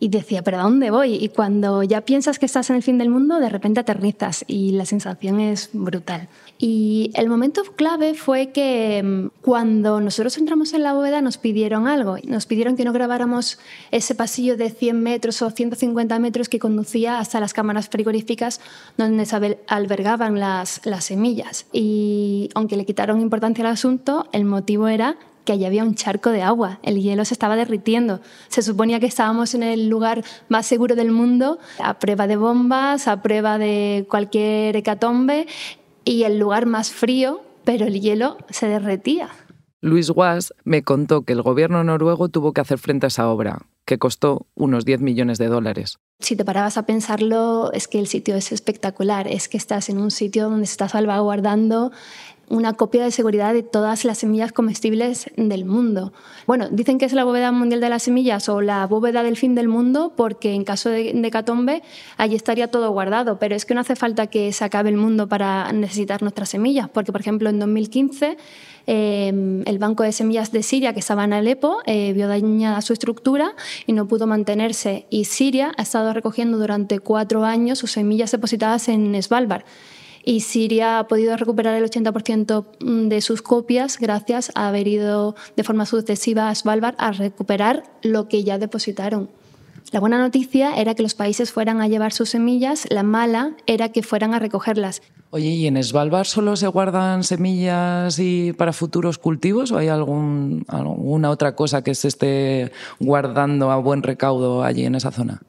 Y 0.00 0.08
decía, 0.08 0.42
¿pero 0.42 0.58
dónde 0.58 0.90
voy? 0.90 1.14
Y 1.14 1.28
cuando 1.28 1.82
ya 1.82 2.00
piensas 2.00 2.38
que 2.38 2.46
estás 2.46 2.70
en 2.70 2.76
el 2.76 2.82
fin 2.82 2.96
del 2.96 3.10
mundo, 3.10 3.38
de 3.38 3.50
repente 3.50 3.80
aterrizas 3.80 4.44
y 4.48 4.72
la 4.72 4.86
sensación 4.86 5.40
es 5.40 5.68
brutal. 5.74 6.28
Y 6.58 7.10
el 7.14 7.28
momento 7.28 7.62
clave 7.76 8.14
fue 8.14 8.50
que 8.50 9.02
mm, 9.02 9.40
cuando 9.42 10.00
nosotros 10.00 10.38
entramos 10.38 10.72
en 10.72 10.82
la 10.82 10.94
bóveda 10.94 11.20
nos 11.20 11.36
pidieron 11.36 11.86
algo. 11.86 12.16
Nos 12.24 12.46
pidieron 12.46 12.76
que 12.76 12.84
no 12.84 12.94
grabáramos 12.94 13.58
ese 13.90 14.14
pasillo 14.14 14.56
de 14.56 14.70
100 14.70 15.02
metros 15.02 15.42
o 15.42 15.50
150 15.50 16.18
metros 16.18 16.48
que 16.48 16.58
conducía 16.58 17.18
hasta 17.18 17.38
las 17.38 17.52
cámaras 17.52 17.90
frigoríficas 17.90 18.60
donde 18.96 19.26
se 19.26 19.58
albergaban 19.68 20.40
las, 20.40 20.80
las 20.84 21.04
semillas. 21.04 21.66
Y 21.72 22.48
aunque 22.54 22.76
le 22.76 22.86
quitaron 22.86 23.20
importancia 23.20 23.66
al 23.66 23.72
asunto, 23.72 24.28
el 24.32 24.46
motivo 24.46 24.88
era 24.88 25.18
que 25.50 25.54
allí 25.54 25.64
había 25.64 25.82
un 25.82 25.96
charco 25.96 26.30
de 26.30 26.42
agua, 26.42 26.78
el 26.84 27.02
hielo 27.02 27.24
se 27.24 27.34
estaba 27.34 27.56
derritiendo. 27.56 28.20
Se 28.46 28.62
suponía 28.62 29.00
que 29.00 29.06
estábamos 29.06 29.52
en 29.56 29.64
el 29.64 29.88
lugar 29.88 30.22
más 30.48 30.64
seguro 30.64 30.94
del 30.94 31.10
mundo, 31.10 31.58
a 31.82 31.98
prueba 31.98 32.28
de 32.28 32.36
bombas, 32.36 33.08
a 33.08 33.20
prueba 33.20 33.58
de 33.58 34.06
cualquier 34.08 34.76
hecatombe, 34.76 35.48
y 36.04 36.22
el 36.22 36.38
lugar 36.38 36.66
más 36.66 36.92
frío, 36.92 37.40
pero 37.64 37.86
el 37.86 38.00
hielo 38.00 38.36
se 38.50 38.68
derretía. 38.68 39.28
Luis 39.80 40.08
Guas 40.10 40.54
me 40.62 40.82
contó 40.84 41.22
que 41.22 41.32
el 41.32 41.42
gobierno 41.42 41.82
noruego 41.82 42.28
tuvo 42.28 42.52
que 42.52 42.60
hacer 42.60 42.78
frente 42.78 43.06
a 43.06 43.08
esa 43.08 43.28
obra, 43.28 43.66
que 43.86 43.98
costó 43.98 44.46
unos 44.54 44.84
10 44.84 45.00
millones 45.00 45.38
de 45.38 45.48
dólares. 45.48 45.98
Si 46.20 46.36
te 46.36 46.44
parabas 46.44 46.76
a 46.76 46.86
pensarlo, 46.86 47.72
es 47.72 47.88
que 47.88 47.98
el 47.98 48.06
sitio 48.06 48.36
es 48.36 48.52
espectacular, 48.52 49.26
es 49.26 49.48
que 49.48 49.56
estás 49.56 49.88
en 49.88 49.98
un 49.98 50.12
sitio 50.12 50.48
donde 50.48 50.66
se 50.66 50.72
está 50.72 50.88
salvaguardando 50.88 51.90
una 52.50 52.74
copia 52.74 53.04
de 53.04 53.10
seguridad 53.10 53.54
de 53.54 53.62
todas 53.62 54.04
las 54.04 54.18
semillas 54.18 54.52
comestibles 54.52 55.30
del 55.36 55.64
mundo. 55.64 56.12
Bueno, 56.46 56.68
dicen 56.70 56.98
que 56.98 57.06
es 57.06 57.12
la 57.12 57.24
bóveda 57.24 57.52
mundial 57.52 57.80
de 57.80 57.88
las 57.88 58.02
semillas 58.02 58.48
o 58.48 58.60
la 58.60 58.86
bóveda 58.86 59.22
del 59.22 59.36
fin 59.36 59.54
del 59.54 59.68
mundo 59.68 60.12
porque 60.16 60.52
en 60.52 60.64
caso 60.64 60.90
de, 60.90 61.12
de 61.14 61.30
catombe 61.30 61.82
allí 62.16 62.34
estaría 62.34 62.68
todo 62.68 62.90
guardado, 62.90 63.38
pero 63.38 63.54
es 63.54 63.64
que 63.64 63.74
no 63.74 63.80
hace 63.80 63.96
falta 63.96 64.26
que 64.26 64.52
se 64.52 64.64
acabe 64.64 64.90
el 64.90 64.96
mundo 64.96 65.28
para 65.28 65.72
necesitar 65.72 66.22
nuestras 66.22 66.50
semillas, 66.50 66.88
porque 66.88 67.12
por 67.12 67.20
ejemplo 67.20 67.48
en 67.48 67.58
2015 67.60 68.36
eh, 68.86 69.62
el 69.66 69.78
Banco 69.78 70.02
de 70.02 70.10
Semillas 70.10 70.50
de 70.50 70.64
Siria, 70.64 70.92
que 70.92 70.98
estaba 70.98 71.24
en 71.24 71.32
Alepo, 71.32 71.78
eh, 71.86 72.12
vio 72.12 72.26
dañada 72.26 72.80
su 72.80 72.92
estructura 72.92 73.54
y 73.86 73.92
no 73.92 74.08
pudo 74.08 74.26
mantenerse. 74.26 75.06
Y 75.10 75.26
Siria 75.26 75.72
ha 75.76 75.82
estado 75.82 76.12
recogiendo 76.12 76.58
durante 76.58 76.98
cuatro 76.98 77.44
años 77.44 77.78
sus 77.78 77.92
semillas 77.92 78.32
depositadas 78.32 78.88
en 78.88 79.20
Svalbard 79.22 79.62
y 80.24 80.40
Siria 80.40 80.98
ha 80.98 81.08
podido 81.08 81.36
recuperar 81.36 81.74
el 81.74 81.84
80% 81.84 82.64
de 83.08 83.20
sus 83.20 83.42
copias 83.42 83.98
gracias 83.98 84.52
a 84.54 84.68
haber 84.68 84.88
ido 84.88 85.34
de 85.56 85.64
forma 85.64 85.86
sucesiva 85.86 86.48
a 86.48 86.54
Svalbard 86.54 86.94
a 86.98 87.12
recuperar 87.12 87.84
lo 88.02 88.28
que 88.28 88.44
ya 88.44 88.58
depositaron. 88.58 89.30
La 89.92 89.98
buena 89.98 90.18
noticia 90.18 90.76
era 90.76 90.94
que 90.94 91.02
los 91.02 91.14
países 91.14 91.50
fueran 91.50 91.80
a 91.80 91.88
llevar 91.88 92.12
sus 92.12 92.30
semillas, 92.30 92.86
la 92.90 93.02
mala 93.02 93.56
era 93.66 93.88
que 93.88 94.02
fueran 94.02 94.34
a 94.34 94.38
recogerlas. 94.38 95.02
Oye, 95.30 95.48
¿y 95.48 95.66
en 95.66 95.82
Svalbard 95.82 96.26
solo 96.26 96.54
se 96.56 96.68
guardan 96.68 97.24
semillas 97.24 98.18
y 98.18 98.52
para 98.52 98.72
futuros 98.72 99.18
cultivos 99.18 99.72
o 99.72 99.78
hay 99.78 99.88
algún, 99.88 100.64
alguna 100.68 101.30
otra 101.30 101.56
cosa 101.56 101.82
que 101.82 101.94
se 101.94 102.08
esté 102.08 102.72
guardando 103.00 103.70
a 103.70 103.76
buen 103.76 104.02
recaudo 104.02 104.62
allí 104.62 104.84
en 104.84 104.94
esa 104.94 105.10
zona? 105.10 105.42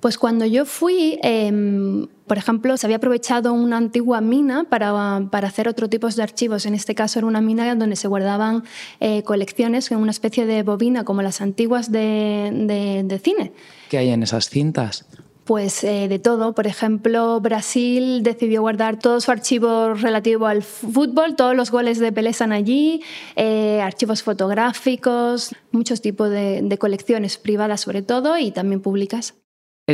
Pues 0.00 0.16
cuando 0.16 0.46
yo 0.46 0.64
fui, 0.64 1.18
em, 1.22 2.06
por 2.28 2.38
ejemplo, 2.38 2.76
se 2.76 2.86
había 2.86 2.98
aprovechado 2.98 3.52
una 3.52 3.78
antigua 3.78 4.20
mina 4.20 4.64
para, 4.64 5.26
para, 5.30 5.48
hacer 5.48 5.66
otro 5.66 5.88
tipo 5.88 6.08
de 6.08 6.22
archivos. 6.22 6.66
En 6.66 6.74
este 6.74 6.94
caso 6.94 7.18
era 7.18 7.26
una 7.26 7.40
mina 7.40 7.74
donde 7.74 7.96
se 7.96 8.06
guardaban 8.06 8.62
eh, 9.00 9.24
colecciones 9.24 9.90
en 9.90 9.98
una 9.98 10.12
especie 10.12 10.46
de 10.46 10.62
bobina 10.62 11.04
como 11.04 11.22
las 11.22 11.40
antiguas 11.40 11.90
de, 11.90 13.04
de, 13.08 13.18
cine. 13.18 13.52
¿Qué 13.90 13.98
hay 13.98 14.10
en 14.10 14.22
esas 14.22 14.48
cintas? 14.48 15.04
Pues 15.44 15.82
eh, 15.82 16.06
de 16.06 16.20
todo. 16.20 16.54
Por 16.54 16.68
ejemplo, 16.68 17.40
Brasil 17.40 18.22
decidió 18.22 18.60
guardar 18.60 19.00
todo 19.00 19.20
su 19.20 19.32
archivo 19.32 19.94
relativo 19.94 20.46
al 20.46 20.62
fútbol, 20.62 21.34
todos 21.34 21.56
los 21.56 21.72
goles 21.72 21.98
de 21.98 22.12
Pelé 22.12 22.30
están 22.30 22.52
allí, 22.52 23.02
eh, 23.34 23.80
archivos 23.82 24.22
fotográficos, 24.22 25.56
muchos 25.72 26.02
tipos 26.02 26.30
de, 26.30 26.60
de 26.62 26.78
colecciones 26.78 27.36
privadas 27.38 27.80
sobre 27.80 28.02
todo 28.02 28.38
y 28.38 28.52
también 28.52 28.80
públicas. 28.80 29.34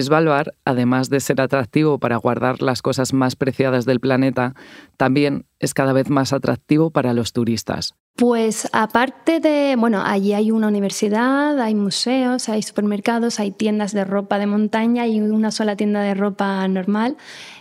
Svalbard, 0.01 0.49
además 0.65 1.09
de 1.11 1.21
ser 1.21 1.41
atractivo 1.41 1.99
para 1.99 2.17
guardar 2.17 2.63
las 2.63 2.83
cosas 2.83 3.13
más 3.13 3.37
preciadas 3.37 3.85
del 3.85 4.01
planeta, 4.01 4.55
también 4.97 5.47
es 5.61 5.75
cada 5.75 5.93
vez 5.93 6.11
más 6.11 6.33
atractivo 6.33 6.91
para 6.91 7.15
los 7.15 7.33
turistas. 7.33 7.95
Pues 8.17 8.69
aparte 8.73 9.41
de, 9.41 9.75
bueno, 9.77 10.01
allí 10.05 10.35
hay 10.35 10.53
una 10.53 10.69
universidad, 10.69 11.61
hay 11.61 11.75
museos, 11.75 12.49
hay 12.49 12.63
supermercados, 12.63 13.41
hay 13.41 13.51
tiendas 13.51 13.93
de 13.93 14.05
ropa 14.05 14.39
de 14.39 14.47
montaña 14.47 15.07
y 15.09 15.21
una 15.21 15.51
sola 15.51 15.75
tienda 15.75 16.01
de 16.01 16.15
ropa 16.15 16.67
normal. 16.69 17.17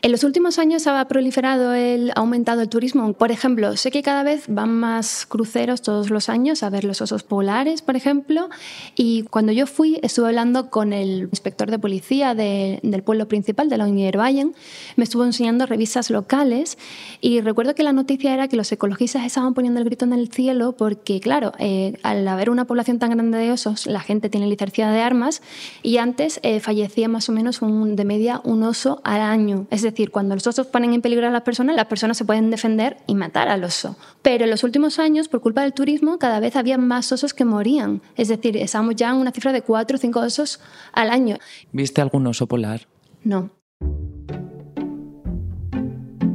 En 0.05 0.11
los 0.11 0.25
últimos 0.25 0.59
años 0.59 0.85
ha 0.85 1.07
proliferado, 1.07 1.73
el, 1.73 2.09
ha 2.09 2.19
aumentado 2.19 2.59
el 2.59 2.67
turismo. 2.67 3.13
Por 3.13 3.31
ejemplo, 3.31 3.77
sé 3.77 3.89
que 3.89 4.03
cada 4.03 4.23
vez 4.23 4.43
van 4.49 4.69
más 4.69 5.25
cruceros 5.25 5.81
todos 5.81 6.09
los 6.09 6.27
años 6.27 6.61
a 6.61 6.69
ver 6.69 6.83
los 6.83 7.01
osos 7.01 7.23
polares, 7.23 7.81
por 7.81 7.95
ejemplo, 7.95 8.49
y 8.97 9.23
cuando 9.23 9.53
yo 9.53 9.65
fui 9.65 9.99
estuve 10.03 10.27
hablando 10.27 10.69
con 10.69 10.91
el 10.91 11.29
inspector 11.31 11.71
de 11.71 11.79
policía 11.79 12.35
del 12.35 13.03
pueblo 13.05 13.29
principal, 13.29 13.69
de 13.69 13.77
la 13.77 13.87
me 13.87 15.03
estuvo 15.05 15.23
enseñando 15.23 15.65
revistas 15.67 16.09
locales 16.09 16.77
y 17.21 17.39
recuerdo 17.39 17.73
que 17.73 17.83
la 17.83 17.93
noticia 17.93 18.33
era 18.33 18.49
que 18.49 18.57
los 18.57 18.69
ecologistas 18.73 19.25
estaban 19.25 19.53
poniendo 19.53 19.79
el 19.79 19.85
grito 19.85 20.03
en 20.03 20.11
el 20.11 20.29
cielo 20.29 20.73
porque, 20.73 21.21
claro, 21.21 21.53
eh, 21.59 21.97
al 22.03 22.27
haber 22.27 22.49
una 22.49 22.65
población 22.65 22.99
tan 22.99 23.11
grande 23.11 23.37
de 23.37 23.51
osos, 23.51 23.87
la 23.87 24.01
gente 24.01 24.29
tiene 24.29 24.47
licencia 24.47 24.91
de 24.91 24.99
armas 24.99 25.41
y 25.81 25.95
antes 25.95 26.41
eh, 26.43 26.59
fallecía 26.59 27.07
más 27.07 27.29
o 27.29 27.31
menos 27.31 27.61
un, 27.61 27.95
de 27.95 28.03
media 28.03 28.41
un 28.43 28.63
oso 28.63 28.99
al 29.05 29.21
año. 29.21 29.65
Es 29.69 29.81
decir, 29.81 29.92
cuando 30.11 30.35
los 30.35 30.45
osos 30.47 30.67
ponen 30.67 30.93
en 30.93 31.01
peligro 31.01 31.27
a 31.27 31.31
las 31.31 31.43
personas, 31.43 31.75
las 31.75 31.85
personas 31.85 32.17
se 32.17 32.25
pueden 32.25 32.49
defender 32.49 32.97
y 33.07 33.15
matar 33.15 33.47
al 33.47 33.63
oso. 33.63 33.97
Pero 34.21 34.43
en 34.43 34.49
los 34.49 34.63
últimos 34.63 34.99
años, 34.99 35.27
por 35.27 35.41
culpa 35.41 35.61
del 35.61 35.73
turismo, 35.73 36.19
cada 36.19 36.39
vez 36.39 36.55
había 36.55 36.77
más 36.77 37.11
osos 37.11 37.33
que 37.33 37.45
morían. 37.45 38.01
Es 38.15 38.27
decir, 38.27 38.57
estamos 38.57 38.95
ya 38.95 39.09
en 39.09 39.17
una 39.17 39.31
cifra 39.31 39.51
de 39.51 39.61
cuatro 39.61 39.97
o 39.97 39.99
cinco 39.99 40.19
osos 40.19 40.59
al 40.91 41.09
año. 41.09 41.37
¿Viste 41.71 42.01
algún 42.01 42.27
oso 42.27 42.47
polar? 42.47 42.87
No. 43.23 43.51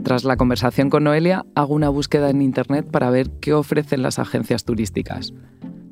Tras 0.05 0.25
la 0.25 0.39
conversación 0.39 0.89
con 0.89 1.05
Noelia, 1.05 1.45
hago 1.55 1.75
una 1.75 1.91
búsqueda 1.91 2.31
en 2.31 2.41
Internet 2.41 2.91
para 2.91 3.11
ver 3.11 3.29
qué 3.41 3.53
ofrecen 3.53 4.03
las 4.03 4.19
agencias 4.19 4.65
turísticas. 4.65 5.35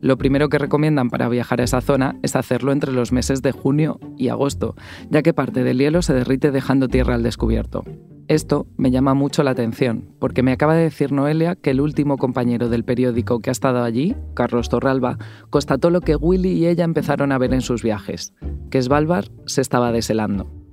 Lo 0.00 0.18
primero 0.18 0.48
que 0.48 0.58
recomiendan 0.58 1.10
para 1.10 1.28
viajar 1.28 1.60
a 1.60 1.64
esa 1.64 1.80
zona 1.80 2.18
es 2.22 2.36
hacerlo 2.36 2.72
entre 2.72 2.92
los 2.92 3.12
meses 3.12 3.42
de 3.42 3.52
junio 3.52 3.98
y 4.16 4.28
agosto, 4.28 4.74
ya 5.10 5.22
que 5.22 5.32
parte 5.32 5.64
del 5.64 5.78
hielo 5.78 6.02
se 6.02 6.14
derrite 6.14 6.50
dejando 6.50 6.88
tierra 6.88 7.14
al 7.14 7.22
descubierto. 7.22 7.84
Esto 8.28 8.66
me 8.76 8.90
llama 8.90 9.14
mucho 9.14 9.44
la 9.44 9.52
atención, 9.52 10.10
porque 10.18 10.42
me 10.42 10.52
acaba 10.52 10.74
de 10.74 10.82
decir 10.82 11.12
Noelia 11.12 11.54
que 11.54 11.70
el 11.70 11.80
último 11.80 12.18
compañero 12.18 12.68
del 12.68 12.84
periódico 12.84 13.38
que 13.38 13.50
ha 13.50 13.52
estado 13.52 13.84
allí, 13.84 14.16
Carlos 14.34 14.68
Torralba, 14.68 15.16
constató 15.48 15.90
lo 15.90 16.00
que 16.00 16.16
Willy 16.16 16.50
y 16.50 16.66
ella 16.66 16.84
empezaron 16.84 17.30
a 17.30 17.38
ver 17.38 17.54
en 17.54 17.60
sus 17.60 17.84
viajes, 17.84 18.34
que 18.70 18.82
Svalbard 18.82 19.30
se 19.46 19.60
estaba 19.60 19.92
deshelando. 19.92 20.65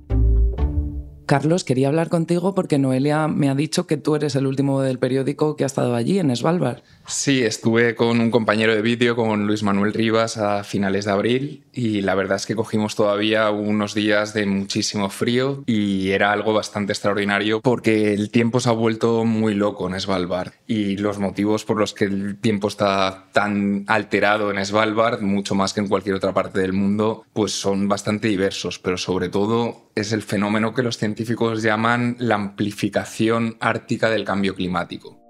Carlos, 1.26 1.64
quería 1.64 1.88
hablar 1.88 2.08
contigo 2.08 2.54
porque 2.54 2.78
Noelia 2.78 3.28
me 3.28 3.48
ha 3.48 3.54
dicho 3.54 3.86
que 3.86 3.96
tú 3.96 4.14
eres 4.14 4.36
el 4.36 4.46
último 4.46 4.82
del 4.82 4.98
periódico 4.98 5.56
que 5.56 5.64
ha 5.64 5.66
estado 5.66 5.94
allí, 5.94 6.18
en 6.18 6.34
Svalbard. 6.34 6.82
Sí, 7.06 7.42
estuve 7.42 7.94
con 7.94 8.20
un 8.20 8.30
compañero 8.30 8.74
de 8.74 8.82
vídeo, 8.82 9.16
con 9.16 9.46
Luis 9.46 9.62
Manuel 9.62 9.92
Rivas, 9.92 10.38
a 10.38 10.64
finales 10.64 11.04
de 11.04 11.10
abril 11.10 11.64
y 11.72 12.00
la 12.02 12.14
verdad 12.14 12.36
es 12.36 12.46
que 12.46 12.54
cogimos 12.54 12.94
todavía 12.94 13.50
unos 13.50 13.94
días 13.94 14.32
de 14.32 14.46
muchísimo 14.46 15.10
frío 15.10 15.62
y 15.66 16.10
era 16.10 16.32
algo 16.32 16.52
bastante 16.52 16.92
extraordinario 16.92 17.60
porque 17.60 18.14
el 18.14 18.30
tiempo 18.30 18.60
se 18.60 18.68
ha 18.68 18.72
vuelto 18.72 19.24
muy 19.24 19.54
loco 19.54 19.88
en 19.88 20.00
Svalbard 20.00 20.52
y 20.66 20.96
los 20.96 21.18
motivos 21.18 21.64
por 21.64 21.78
los 21.78 21.92
que 21.92 22.04
el 22.04 22.36
tiempo 22.38 22.68
está 22.68 23.26
tan 23.32 23.84
alterado 23.88 24.50
en 24.50 24.64
Svalbard, 24.64 25.20
mucho 25.20 25.54
más 25.54 25.72
que 25.72 25.80
en 25.80 25.88
cualquier 25.88 26.14
otra 26.14 26.32
parte 26.32 26.60
del 26.60 26.72
mundo, 26.72 27.24
pues 27.32 27.52
son 27.52 27.88
bastante 27.88 28.28
diversos, 28.28 28.78
pero 28.78 28.96
sobre 28.96 29.28
todo 29.28 29.83
es 29.94 30.12
el 30.12 30.22
fenómeno 30.22 30.74
que 30.74 30.82
los 30.82 30.98
científicos 30.98 31.62
llaman 31.62 32.16
la 32.18 32.34
amplificación 32.34 33.56
ártica 33.60 34.10
del 34.10 34.24
cambio 34.24 34.54
climático. 34.54 35.20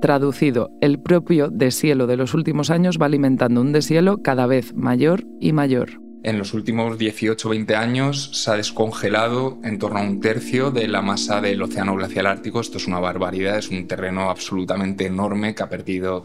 Traducido, 0.00 0.70
el 0.80 0.98
propio 0.98 1.50
deshielo 1.50 2.06
de 2.06 2.16
los 2.16 2.32
últimos 2.32 2.70
años 2.70 2.98
va 3.00 3.06
alimentando 3.06 3.60
un 3.60 3.72
deshielo 3.72 4.22
cada 4.22 4.46
vez 4.46 4.72
mayor 4.74 5.24
y 5.40 5.52
mayor. 5.52 6.00
En 6.22 6.38
los 6.38 6.54
últimos 6.54 6.98
18-20 6.98 7.74
años 7.74 8.30
se 8.34 8.50
ha 8.50 8.56
descongelado 8.56 9.58
en 9.62 9.78
torno 9.78 9.98
a 9.98 10.02
un 10.02 10.20
tercio 10.20 10.70
de 10.70 10.86
la 10.86 11.02
masa 11.02 11.40
del 11.40 11.62
océano 11.62 11.96
glacial 11.96 12.26
ártico. 12.26 12.60
Esto 12.60 12.78
es 12.78 12.86
una 12.86 12.98
barbaridad, 12.98 13.58
es 13.58 13.70
un 13.70 13.86
terreno 13.86 14.30
absolutamente 14.30 15.06
enorme 15.06 15.54
que 15.54 15.62
ha 15.62 15.68
perdido 15.68 16.24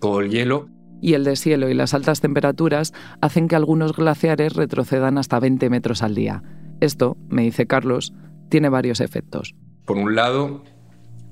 todo 0.00 0.20
el 0.20 0.30
hielo. 0.30 0.68
Y 1.00 1.14
el 1.14 1.24
deshielo 1.24 1.68
y 1.68 1.74
las 1.74 1.94
altas 1.94 2.20
temperaturas 2.20 2.92
hacen 3.20 3.48
que 3.48 3.56
algunos 3.56 3.94
glaciares 3.94 4.54
retrocedan 4.54 5.18
hasta 5.18 5.38
20 5.40 5.68
metros 5.70 6.02
al 6.02 6.14
día. 6.14 6.42
Esto, 6.80 7.16
me 7.28 7.42
dice 7.42 7.66
Carlos, 7.66 8.12
tiene 8.48 8.68
varios 8.68 9.00
efectos. 9.00 9.54
Por 9.84 9.96
un 9.98 10.14
lado, 10.14 10.62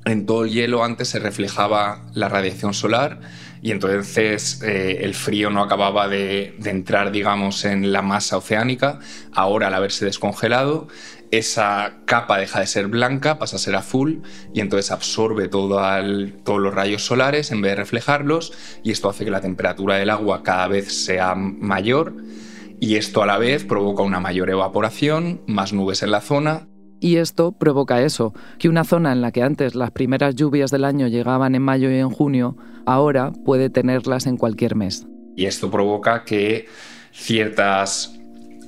en 0.05 0.27
todo 0.27 0.45
el 0.45 0.51
hielo 0.51 0.85
antes 0.85 1.09
se 1.09 1.19
reflejaba 1.19 2.07
la 2.13 2.29
radiación 2.29 2.75
solar 2.75 3.21
y 3.63 3.71
entonces 3.71 4.61
eh, 4.63 4.99
el 5.01 5.15
frío 5.15 5.49
no 5.49 5.63
acababa 5.63 6.07
de, 6.09 6.55
entrar, 6.65 7.11
digamos, 7.11 7.65
en 7.65 7.93
la 7.93 8.03
masa 8.03 8.37
oceánica. 8.37 8.99
Ahora, 9.33 9.69
al 9.69 9.75
haberse 9.75 10.05
descongelado, 10.05 10.89
esa 11.39 11.99
capa 12.05 12.39
deja 12.39 12.61
de 12.61 12.67
ser 12.67 12.89
blanca, 12.89 13.39
pasa 13.39 13.57
a 13.57 13.59
ser 13.59 13.77
azul 13.77 14.23
y 14.53 14.61
entonces 14.61 14.91
absorbe 14.91 15.49
todo 15.49 15.81
todos 16.45 16.61
los 16.61 16.75
rayos 16.75 17.05
solares 17.05 17.51
en 17.51 17.63
vez 17.63 17.73
de 17.73 17.77
reflejarlos 17.77 18.53
y 18.83 18.91
esto 18.91 19.09
hace 19.09 19.25
que 19.25 19.31
la 19.31 19.41
temperatura 19.41 19.97
del 19.97 20.11
agua 20.11 20.43
cada 20.43 20.69
vez 20.69 21.05
sea 21.05 21.35
mayor 21.35 22.15
y 22.81 22.97
esto 22.97 23.23
a 23.23 23.27
la 23.27 23.39
vez 23.39 23.65
provoca 23.65 24.03
una 24.03 24.21
mayor 24.21 24.51
evaporación, 24.51 25.43
más 25.47 25.73
nubes 25.73 26.03
en 26.03 26.11
la 26.11 26.21
zona 26.21 26.69
y 27.01 27.17
esto 27.17 27.53
provoca 27.53 28.01
eso, 28.01 28.33
que 28.59 28.71
una 28.71 28.85
zona 28.85 29.13
en 29.13 29.21
la 29.21 29.31
que 29.31 29.43
antes 29.43 29.75
las 29.75 29.91
primeras 29.91 30.37
lluvias 30.37 30.71
del 30.71 30.85
año 30.85 31.07
llegaban 31.07 31.55
en 31.55 31.61
mayo 31.61 31.91
y 31.91 31.97
en 31.97 32.09
junio, 32.09 32.57
ahora 32.87 33.31
puede 33.45 33.69
tenerlas 33.69 34.27
en 34.27 34.39
cualquier 34.39 34.75
mes. 34.75 35.07
Y 35.37 35.45
esto 35.45 35.71
provoca 35.71 36.25
que 36.25 36.67
ciertas 37.13 38.19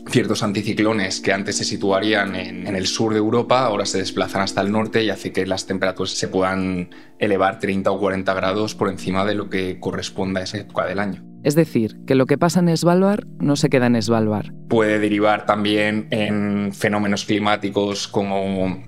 ciertos 0.08 0.42
anticiclones 0.42 1.20
que 1.20 1.32
antes 1.32 1.56
se 1.56 1.64
situarían 1.64 2.34
en, 2.34 2.66
en, 2.66 2.76
el 2.76 2.86
sur 2.86 3.12
de 3.12 3.18
Europa 3.18 3.64
ahora 3.64 3.86
se 3.86 3.98
desplazan 3.98 4.42
hasta 4.42 4.60
el 4.60 4.70
norte 4.70 5.02
y 5.02 5.10
hace 5.10 5.32
que 5.32 5.46
las 5.46 5.66
temperaturas 5.66 6.12
se 6.12 6.28
puedan 6.28 6.90
elevar 7.18 7.58
30 7.58 7.90
o 7.90 7.98
40 7.98 8.34
grados 8.34 8.74
por 8.74 8.88
encima 8.88 9.24
de 9.24 9.34
lo 9.34 9.50
que 9.50 9.80
corresponde 9.80 10.40
a 10.40 10.44
esa 10.44 10.58
época 10.58 10.86
del 10.86 11.00
año. 11.00 11.24
Es 11.42 11.54
decir, 11.54 11.96
que 12.06 12.14
lo 12.14 12.26
que 12.26 12.38
pasa 12.38 12.60
en 12.60 12.76
Svalbard 12.76 13.26
no 13.38 13.56
se 13.56 13.68
queda 13.68 13.86
en 13.86 14.00
Svalbard. 14.00 14.52
Puede 14.68 14.98
derivar 14.98 15.46
también 15.46 16.08
en 16.10 16.72
fenómenos 16.72 17.24
climáticos 17.24 18.08
como 18.08 18.84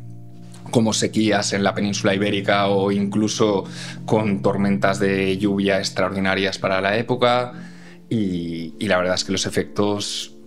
como 0.70 0.92
sequías 0.92 1.54
en 1.54 1.64
la 1.64 1.74
península 1.74 2.14
ibérica 2.14 2.66
o 2.66 2.92
incluso 2.92 3.64
con 4.04 4.42
tormentas 4.42 4.98
de 4.98 5.38
lluvia 5.38 5.78
extraordinarias 5.78 6.58
para 6.58 6.82
la 6.82 6.98
época 6.98 7.54
y, 8.10 8.74
y, 8.78 8.86
la 8.86 8.98
verdad 8.98 9.14
es 9.14 9.24
que 9.24 9.32
los 9.32 9.46
efectos 9.46 10.37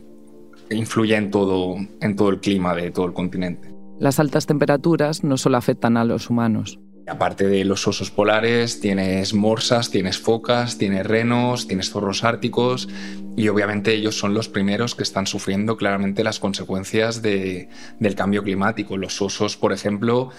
influyen 0.72 1.32
todo, 1.32 1.76
en 2.02 2.16
todo 2.16 2.30
el 2.30 2.40
clima 2.40 2.76
de 2.76 2.92
todo 2.92 3.06
el 3.06 3.14
continente. 3.14 3.74
Las 4.00 4.20
altas 4.20 4.46
temperaturas 4.48 5.24
no 5.24 5.38
solo 5.38 5.58
afectan 5.58 5.98
a 5.98 6.06
los 6.06 6.30
humanos, 6.30 6.80
Aparte 7.08 7.48
de 7.48 7.66
los 7.66 7.88
osos 7.88 8.12
polares, 8.12 8.80
tienes 8.80 9.34
morsas, 9.34 9.90
tienes 9.90 10.20
focas, 10.20 10.78
tienes 10.78 11.06
renos, 11.06 11.68
tienes 11.68 11.90
zorros 11.90 12.24
árticos 12.24 12.88
y 13.36 13.48
obviamente 13.48 13.94
ellos 13.94 14.18
son 14.18 14.34
los 14.34 14.50
primeros 14.50 14.94
que 14.94 15.04
están 15.04 15.26
sufriendo 15.26 15.78
claramente 15.78 16.24
las 16.24 16.40
consecuencias 16.40 17.22
del 17.22 17.68
cambio 18.16 18.44
climático. 18.44 18.98
Los 18.98 19.22
osos, 19.22 19.58
por 19.58 19.74
ejemplo, 19.74 20.30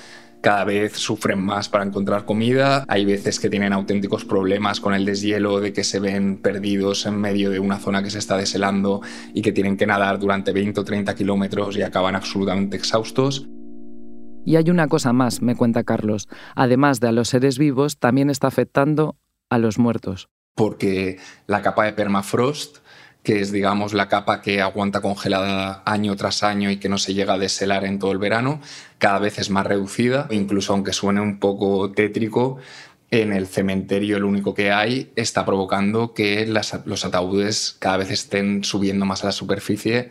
cada 0.42 0.64
vez 0.64 0.94
sufren 0.94 1.40
más 1.40 1.68
para 1.68 1.84
encontrar 1.84 2.26
comida. 2.26 2.84
Hay 2.88 3.04
veces 3.04 3.38
que 3.38 3.48
tienen 3.48 3.72
auténticos 3.72 4.24
problemas 4.24 4.80
con 4.80 4.92
el 4.92 5.04
deshielo, 5.04 5.60
de 5.60 5.72
que 5.72 5.84
se 5.84 6.00
ven 6.00 6.36
perdidos 6.36 7.06
en 7.06 7.18
medio 7.18 7.48
de 7.48 7.60
una 7.60 7.78
zona 7.78 8.02
que 8.02 8.10
se 8.10 8.18
está 8.18 8.36
deshelando 8.36 9.00
y 9.32 9.40
que 9.40 9.52
tienen 9.52 9.76
que 9.76 9.86
nadar 9.86 10.18
durante 10.18 10.52
20 10.52 10.80
o 10.80 10.84
30 10.84 11.14
kilómetros 11.14 11.76
y 11.76 11.82
acaban 11.82 12.16
absolutamente 12.16 12.76
exhaustos. 12.76 13.48
Y 14.44 14.56
hay 14.56 14.68
una 14.68 14.88
cosa 14.88 15.12
más, 15.12 15.40
me 15.40 15.54
cuenta 15.54 15.84
Carlos. 15.84 16.28
Además 16.56 16.98
de 16.98 17.08
a 17.08 17.12
los 17.12 17.28
seres 17.28 17.56
vivos, 17.56 17.98
también 17.98 18.28
está 18.28 18.48
afectando 18.48 19.16
a 19.48 19.58
los 19.58 19.78
muertos. 19.78 20.28
Porque 20.56 21.18
la 21.46 21.62
capa 21.62 21.84
de 21.84 21.92
permafrost, 21.92 22.78
que 23.22 23.40
es 23.40 23.52
digamos 23.52 23.92
la 23.92 24.08
capa 24.08 24.42
que 24.42 24.60
aguanta 24.60 25.00
congelada 25.00 25.82
año 25.86 26.16
tras 26.16 26.42
año 26.42 26.70
y 26.70 26.78
que 26.78 26.88
no 26.88 26.98
se 26.98 27.14
llega 27.14 27.34
a 27.34 27.38
deshelar 27.38 27.84
en 27.84 27.98
todo 27.98 28.12
el 28.12 28.18
verano, 28.18 28.60
cada 28.98 29.18
vez 29.18 29.38
es 29.38 29.50
más 29.50 29.66
reducida. 29.66 30.26
Incluso 30.30 30.72
aunque 30.72 30.92
suene 30.92 31.20
un 31.20 31.38
poco 31.38 31.90
tétrico, 31.92 32.58
en 33.12 33.32
el 33.32 33.46
cementerio 33.46 34.16
el 34.16 34.24
único 34.24 34.54
que 34.54 34.72
hay 34.72 35.12
está 35.16 35.44
provocando 35.44 36.14
que 36.14 36.46
los 36.46 37.04
ataúdes 37.04 37.76
cada 37.78 37.98
vez 37.98 38.10
estén 38.10 38.64
subiendo 38.64 39.04
más 39.04 39.22
a 39.22 39.26
la 39.26 39.32
superficie 39.32 40.10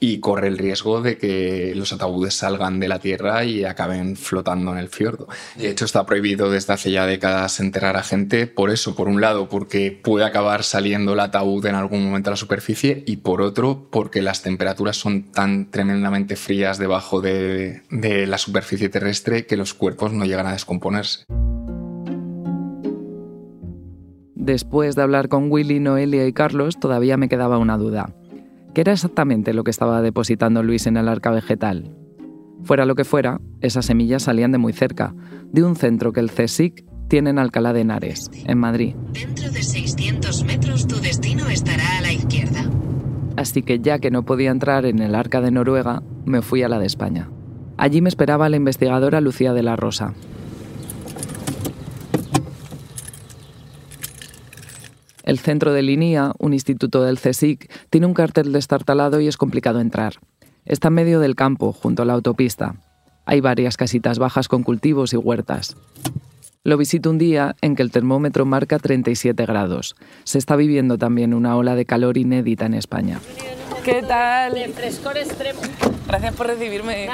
y 0.00 0.18
corre 0.18 0.48
el 0.48 0.56
riesgo 0.56 1.02
de 1.02 1.18
que 1.18 1.74
los 1.76 1.92
ataúdes 1.92 2.34
salgan 2.34 2.80
de 2.80 2.88
la 2.88 2.98
tierra 2.98 3.44
y 3.44 3.64
acaben 3.64 4.16
flotando 4.16 4.72
en 4.72 4.78
el 4.78 4.88
fiordo. 4.88 5.28
De 5.56 5.68
hecho, 5.68 5.84
está 5.84 6.06
prohibido 6.06 6.50
desde 6.50 6.72
hace 6.72 6.90
ya 6.90 7.04
décadas 7.04 7.60
enterrar 7.60 7.98
a 7.98 8.02
gente 8.02 8.46
por 8.46 8.70
eso, 8.70 8.96
por 8.96 9.08
un 9.08 9.20
lado, 9.20 9.50
porque 9.50 9.92
puede 10.02 10.24
acabar 10.24 10.64
saliendo 10.64 11.12
el 11.12 11.20
ataúd 11.20 11.66
en 11.66 11.74
algún 11.74 12.02
momento 12.02 12.30
a 12.30 12.32
la 12.32 12.36
superficie 12.36 13.04
y 13.06 13.18
por 13.18 13.42
otro, 13.42 13.88
porque 13.90 14.22
las 14.22 14.42
temperaturas 14.42 14.96
son 14.96 15.30
tan 15.30 15.70
tremendamente 15.70 16.34
frías 16.34 16.78
debajo 16.78 17.20
de, 17.20 17.82
la 17.90 18.38
superficie 18.38 18.88
terrestre 18.88 19.44
que 19.44 19.56
los 19.58 19.74
cuerpos 19.74 20.12
no 20.12 20.24
llegan 20.24 20.46
a 20.46 20.52
descomponerse. 20.52 21.24
Después 24.34 24.96
de 24.96 25.02
hablar 25.02 25.28
con 25.28 25.52
Willy, 25.52 25.80
Noelia 25.80 26.26
y 26.26 26.32
Carlos, 26.32 26.80
todavía 26.80 27.18
me 27.18 27.28
quedaba 27.28 27.58
una 27.58 27.76
duda. 27.76 28.14
¿Qué 28.74 28.82
era 28.82 28.92
exactamente 28.92 29.52
lo 29.52 29.64
que 29.64 29.70
estaba 29.70 30.00
depositando 30.00 30.62
Luis 30.62 30.86
en 30.86 30.96
el 30.96 31.08
arca 31.08 31.30
vegetal? 31.30 31.92
Fuera 32.62 32.84
lo 32.84 32.94
que 32.94 33.04
fuera, 33.04 33.40
esas 33.60 33.86
semillas 33.86 34.24
salían 34.24 34.52
de 34.52 34.58
muy 34.58 34.72
cerca, 34.72 35.14
de 35.50 35.64
un 35.64 35.74
centro 35.74 36.12
que 36.12 36.20
el 36.20 36.30
CSIC 36.30 36.84
tiene 37.08 37.30
en 37.30 37.40
Alcalá 37.40 37.72
de 37.72 37.80
Henares, 37.80 38.30
en 38.32 38.58
Madrid. 38.58 38.94
Dentro 39.12 39.50
de 39.50 39.62
600 39.62 40.44
metros 40.44 40.86
tu 40.86 41.00
destino 41.00 41.48
estará 41.48 41.98
a 41.98 42.02
la 42.02 42.12
izquierda. 42.12 42.70
Así 43.36 43.62
que 43.62 43.80
ya 43.80 43.98
que 43.98 44.12
no 44.12 44.24
podía 44.24 44.50
entrar 44.50 44.86
en 44.86 45.00
el 45.00 45.16
arca 45.16 45.40
de 45.40 45.50
Noruega, 45.50 46.02
me 46.24 46.42
fui 46.42 46.62
a 46.62 46.68
la 46.68 46.78
de 46.78 46.86
España. 46.86 47.28
Allí 47.76 48.00
me 48.02 48.08
esperaba 48.08 48.48
la 48.48 48.56
investigadora 48.56 49.20
Lucía 49.20 49.52
de 49.52 49.64
la 49.64 49.74
Rosa, 49.74 50.14
El 55.30 55.38
centro 55.38 55.72
de 55.72 55.82
Linía, 55.82 56.32
un 56.40 56.54
instituto 56.54 57.04
del 57.04 57.16
CSIC, 57.16 57.70
tiene 57.88 58.08
un 58.08 58.14
cartel 58.14 58.50
destartalado 58.50 59.20
y 59.20 59.28
es 59.28 59.36
complicado 59.36 59.78
entrar. 59.78 60.14
Está 60.64 60.88
en 60.88 60.94
medio 60.94 61.20
del 61.20 61.36
campo, 61.36 61.72
junto 61.72 62.02
a 62.02 62.04
la 62.04 62.14
autopista. 62.14 62.74
Hay 63.26 63.40
varias 63.40 63.76
casitas 63.76 64.18
bajas 64.18 64.48
con 64.48 64.64
cultivos 64.64 65.12
y 65.12 65.18
huertas. 65.18 65.76
Lo 66.64 66.76
visito 66.76 67.10
un 67.10 67.18
día 67.18 67.54
en 67.60 67.76
que 67.76 67.82
el 67.82 67.92
termómetro 67.92 68.44
marca 68.44 68.80
37 68.80 69.46
grados. 69.46 69.94
Se 70.24 70.38
está 70.38 70.56
viviendo 70.56 70.98
también 70.98 71.32
una 71.32 71.56
ola 71.56 71.76
de 71.76 71.86
calor 71.86 72.18
inédita 72.18 72.66
en 72.66 72.74
España. 72.74 73.20
¿Qué 73.84 74.02
tal? 74.02 74.54
De 74.54 74.68
frescor 74.68 75.16
extremo. 75.16 75.60
Gracias 76.06 76.34
por 76.34 76.46
recibirme. 76.48 77.08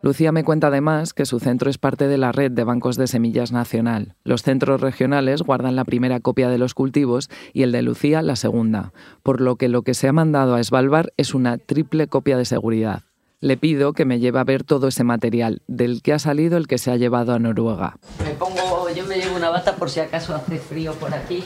Lucía 0.00 0.32
me 0.32 0.44
cuenta 0.44 0.68
además 0.68 1.12
que 1.12 1.26
su 1.26 1.38
centro 1.38 1.68
es 1.68 1.76
parte 1.76 2.08
de 2.08 2.16
la 2.16 2.32
red 2.32 2.50
de 2.50 2.64
bancos 2.64 2.96
de 2.96 3.06
semillas 3.06 3.52
nacional. 3.52 4.14
Los 4.24 4.42
centros 4.42 4.80
regionales 4.80 5.42
guardan 5.42 5.76
la 5.76 5.84
primera 5.84 6.20
copia 6.20 6.48
de 6.48 6.58
los 6.58 6.72
cultivos 6.72 7.28
y 7.52 7.62
el 7.62 7.72
de 7.72 7.82
Lucía 7.82 8.22
la 8.22 8.36
segunda, 8.36 8.92
por 9.22 9.40
lo 9.40 9.56
que 9.56 9.68
lo 9.68 9.82
que 9.82 9.94
se 9.94 10.08
ha 10.08 10.12
mandado 10.12 10.54
a 10.54 10.62
Svalbard 10.62 11.08
es 11.16 11.34
una 11.34 11.58
triple 11.58 12.06
copia 12.06 12.38
de 12.38 12.44
seguridad. 12.44 13.02
Le 13.40 13.56
pido 13.56 13.92
que 13.92 14.04
me 14.04 14.18
lleve 14.18 14.40
a 14.40 14.44
ver 14.44 14.64
todo 14.64 14.88
ese 14.88 15.04
material, 15.04 15.62
del 15.68 16.02
que 16.02 16.12
ha 16.12 16.18
salido 16.18 16.56
el 16.56 16.66
que 16.66 16.78
se 16.78 16.90
ha 16.90 16.96
llevado 16.96 17.34
a 17.34 17.38
Noruega. 17.38 17.96
Me 18.24 18.30
pongo, 18.30 18.88
yo 18.90 19.04
me 19.04 19.16
llevo 19.16 19.36
una 19.36 19.50
bata 19.50 19.76
por 19.76 19.90
si 19.90 20.00
acaso 20.00 20.34
hace 20.34 20.58
frío 20.58 20.92
por 20.94 21.14
aquí. 21.14 21.44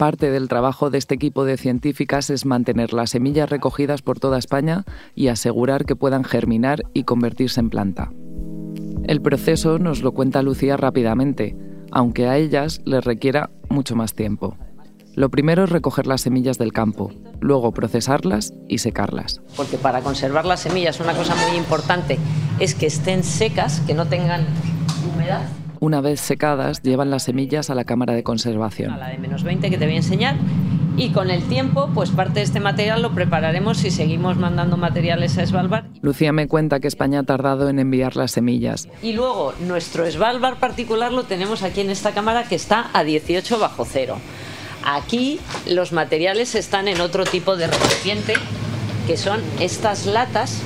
Parte 0.00 0.30
del 0.30 0.48
trabajo 0.48 0.88
de 0.88 0.96
este 0.96 1.14
equipo 1.14 1.44
de 1.44 1.58
científicas 1.58 2.30
es 2.30 2.46
mantener 2.46 2.94
las 2.94 3.10
semillas 3.10 3.50
recogidas 3.50 4.00
por 4.00 4.18
toda 4.18 4.38
España 4.38 4.86
y 5.14 5.28
asegurar 5.28 5.84
que 5.84 5.94
puedan 5.94 6.24
germinar 6.24 6.84
y 6.94 7.04
convertirse 7.04 7.60
en 7.60 7.68
planta. 7.68 8.10
El 9.04 9.20
proceso 9.20 9.78
nos 9.78 10.00
lo 10.00 10.12
cuenta 10.12 10.40
Lucía 10.40 10.78
rápidamente, 10.78 11.54
aunque 11.92 12.28
a 12.28 12.38
ellas 12.38 12.80
les 12.86 13.04
requiera 13.04 13.50
mucho 13.68 13.94
más 13.94 14.14
tiempo. 14.14 14.56
Lo 15.16 15.28
primero 15.28 15.64
es 15.64 15.70
recoger 15.70 16.06
las 16.06 16.22
semillas 16.22 16.56
del 16.56 16.72
campo, 16.72 17.10
luego 17.38 17.72
procesarlas 17.72 18.54
y 18.68 18.78
secarlas. 18.78 19.42
Porque 19.54 19.76
para 19.76 20.00
conservar 20.00 20.46
las 20.46 20.60
semillas 20.60 20.98
una 21.00 21.12
cosa 21.12 21.34
muy 21.46 21.58
importante 21.58 22.18
es 22.58 22.74
que 22.74 22.86
estén 22.86 23.22
secas, 23.22 23.80
que 23.80 23.92
no 23.92 24.06
tengan 24.06 24.46
humedad 25.12 25.42
una 25.80 26.00
vez 26.00 26.20
secadas, 26.20 26.82
llevan 26.82 27.10
las 27.10 27.24
semillas 27.24 27.70
a 27.70 27.74
la 27.74 27.84
cámara 27.84 28.14
de 28.14 28.22
conservación. 28.22 28.92
A 28.92 28.98
la 28.98 29.08
de 29.08 29.18
menos 29.18 29.42
20 29.42 29.70
que 29.70 29.78
te 29.78 29.84
voy 29.86 29.94
a 29.94 29.98
enseñar. 29.98 30.36
Y 30.96 31.10
con 31.10 31.30
el 31.30 31.42
tiempo, 31.44 31.88
pues 31.94 32.10
parte 32.10 32.40
de 32.40 32.42
este 32.42 32.60
material 32.60 33.00
lo 33.00 33.14
prepararemos 33.14 33.78
si 33.78 33.90
seguimos 33.90 34.36
mandando 34.36 34.76
materiales 34.76 35.38
a 35.38 35.46
Svalbard. 35.46 35.86
Lucía 36.02 36.32
me 36.32 36.46
cuenta 36.46 36.80
que 36.80 36.88
España 36.88 37.20
ha 37.20 37.22
tardado 37.22 37.70
en 37.70 37.78
enviar 37.78 38.16
las 38.16 38.32
semillas. 38.32 38.88
Y 39.02 39.14
luego, 39.14 39.54
nuestro 39.66 40.08
Svalbard 40.10 40.56
particular 40.56 41.12
lo 41.12 41.22
tenemos 41.22 41.62
aquí 41.62 41.80
en 41.80 41.90
esta 41.90 42.12
cámara 42.12 42.44
que 42.44 42.56
está 42.56 42.90
a 42.92 43.02
18 43.02 43.58
bajo 43.58 43.86
cero. 43.86 44.18
Aquí 44.84 45.40
los 45.66 45.92
materiales 45.92 46.54
están 46.54 46.88
en 46.88 47.00
otro 47.00 47.24
tipo 47.24 47.56
de 47.56 47.66
recipiente, 47.66 48.34
que 49.06 49.16
son 49.16 49.40
estas 49.58 50.06
latas 50.06 50.62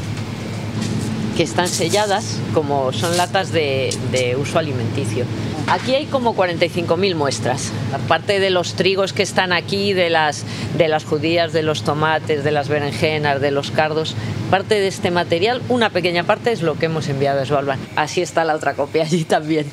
que 1.36 1.42
están 1.42 1.68
selladas 1.68 2.38
como 2.52 2.92
son 2.92 3.16
latas 3.16 3.52
de, 3.52 4.36
uso 4.40 4.58
alimenticio. 4.58 5.24
Aquí 5.66 5.94
hay 5.94 6.06
como 6.06 6.36
45.000 6.36 7.14
muestras. 7.14 7.72
Aparte 7.92 8.38
de 8.38 8.50
los 8.50 8.74
trigos 8.74 9.12
que 9.12 9.22
están 9.22 9.52
aquí, 9.52 9.92
de 9.92 10.10
las, 10.10 10.44
de 10.76 10.88
las 10.88 11.04
judías, 11.04 11.52
de 11.52 11.62
los 11.62 11.82
tomates, 11.82 12.44
de 12.44 12.50
las 12.50 12.68
berenjenas, 12.68 13.40
de 13.40 13.50
los 13.50 13.70
cardos, 13.70 14.14
parte 14.50 14.74
de 14.74 14.88
este 14.88 15.10
material, 15.10 15.62
una 15.68 15.90
pequeña 15.90 16.24
parte 16.24 16.52
es 16.52 16.62
lo 16.62 16.78
que 16.78 16.86
hemos 16.86 17.08
enviado 17.08 17.40
a 17.40 17.46
Svalbard. 17.46 17.78
Así 17.96 18.20
está 18.20 18.44
la 18.44 18.54
otra 18.54 18.74
copia 18.74 19.02
allí 19.04 19.24
también. 19.24 19.66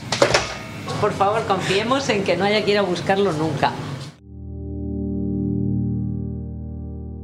Por 0.99 1.13
favor, 1.13 1.45
confiemos 1.45 2.09
en 2.09 2.23
que 2.23 2.37
no 2.37 2.45
haya 2.45 2.63
que 2.63 2.71
ir 2.71 2.77
a 2.77 2.83
buscarlo 2.83 3.33
nunca. 3.33 3.71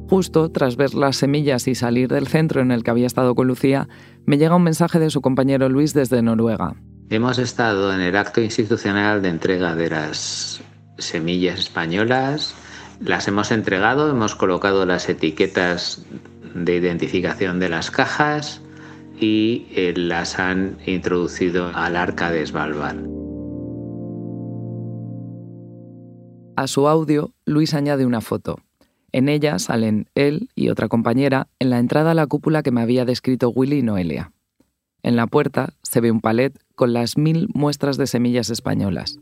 Justo 0.09 0.49
tras 0.49 0.77
ver 0.77 0.93
las 0.93 1.17
semillas 1.17 1.67
y 1.67 1.75
salir 1.75 2.07
del 2.07 2.27
centro 2.27 2.61
en 2.61 2.71
el 2.71 2.83
que 2.83 2.91
había 2.91 3.07
estado 3.07 3.35
con 3.35 3.47
Lucía, 3.47 3.89
me 4.25 4.37
llega 4.37 4.55
un 4.55 4.63
mensaje 4.63 4.99
de 4.99 5.09
su 5.09 5.19
compañero 5.21 5.67
Luis 5.67 5.93
desde 5.93 6.21
Noruega. 6.21 6.75
Hemos 7.09 7.39
estado 7.39 7.93
en 7.93 7.99
el 7.99 8.15
acto 8.15 8.41
institucional 8.41 9.21
de 9.21 9.29
entrega 9.29 9.75
de 9.75 9.89
las 9.89 10.61
semillas 10.97 11.59
españolas, 11.59 12.55
las 13.01 13.27
hemos 13.27 13.51
entregado, 13.51 14.09
hemos 14.09 14.33
colocado 14.35 14.85
las 14.85 15.09
etiquetas 15.09 16.05
de 16.55 16.77
identificación 16.77 17.59
de 17.59 17.69
las 17.69 17.91
cajas 17.91 18.61
y 19.19 19.67
eh, 19.71 19.93
las 19.95 20.39
han 20.39 20.77
introducido 20.85 21.69
al 21.75 21.97
arca 21.97 22.31
de 22.31 22.45
Svalbard. 22.45 22.97
A 26.55 26.67
su 26.67 26.87
audio, 26.87 27.33
Luis 27.45 27.73
añade 27.73 28.05
una 28.05 28.21
foto. 28.21 28.57
En 29.13 29.29
ella 29.29 29.57
salen 29.57 30.09
él 30.15 30.49
y 30.53 30.69
otra 30.69 30.89
compañera 30.89 31.47
en 31.59 31.69
la 31.69 31.79
entrada 31.79 32.11
a 32.11 32.13
la 32.13 32.27
cúpula 32.27 32.61
que 32.61 32.71
me 32.71 32.81
había 32.81 33.05
descrito 33.05 33.49
Willy 33.49 33.79
y 33.79 33.81
Noelia. 33.81 34.33
En 35.01 35.15
la 35.15 35.27
puerta 35.27 35.73
se 35.81 36.01
ve 36.01 36.11
un 36.11 36.19
palet 36.19 36.59
con 36.75 36.91
las 36.91 37.17
mil 37.17 37.47
muestras 37.53 37.95
de 37.97 38.07
semillas 38.07 38.49
españolas. 38.49 39.19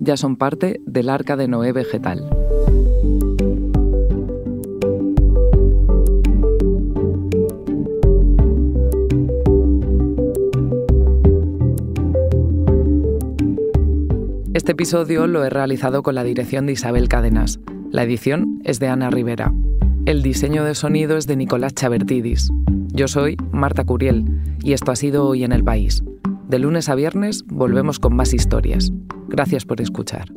Ya 0.00 0.16
son 0.16 0.36
parte 0.36 0.80
del 0.84 1.08
arca 1.08 1.36
de 1.36 1.46
Noé 1.46 1.72
vegetal. 1.72 2.28
Este 14.52 14.72
episodio 14.72 15.28
lo 15.28 15.44
he 15.44 15.50
realizado 15.50 16.02
con 16.02 16.16
la 16.16 16.24
dirección 16.24 16.66
de 16.66 16.72
Isabel 16.72 17.08
Cadenas. 17.08 17.60
La 17.92 18.04
edición 18.04 18.60
es 18.62 18.78
de 18.78 18.86
Ana 18.86 19.10
Rivera. 19.10 19.52
El 20.06 20.22
diseño 20.22 20.62
de 20.62 20.76
sonido 20.76 21.16
es 21.16 21.26
de 21.26 21.34
Nicolás 21.34 21.74
Chabertidis. 21.74 22.48
Yo 22.92 23.08
soy 23.08 23.36
Marta 23.50 23.84
Curiel 23.84 24.24
y 24.62 24.74
esto 24.74 24.92
ha 24.92 24.96
sido 24.96 25.26
Hoy 25.26 25.42
en 25.42 25.50
el 25.50 25.64
País. 25.64 26.04
De 26.46 26.60
lunes 26.60 26.88
a 26.88 26.94
viernes 26.94 27.42
volvemos 27.48 27.98
con 27.98 28.14
más 28.14 28.32
historias. 28.32 28.92
Gracias 29.26 29.64
por 29.64 29.80
escuchar. 29.80 30.28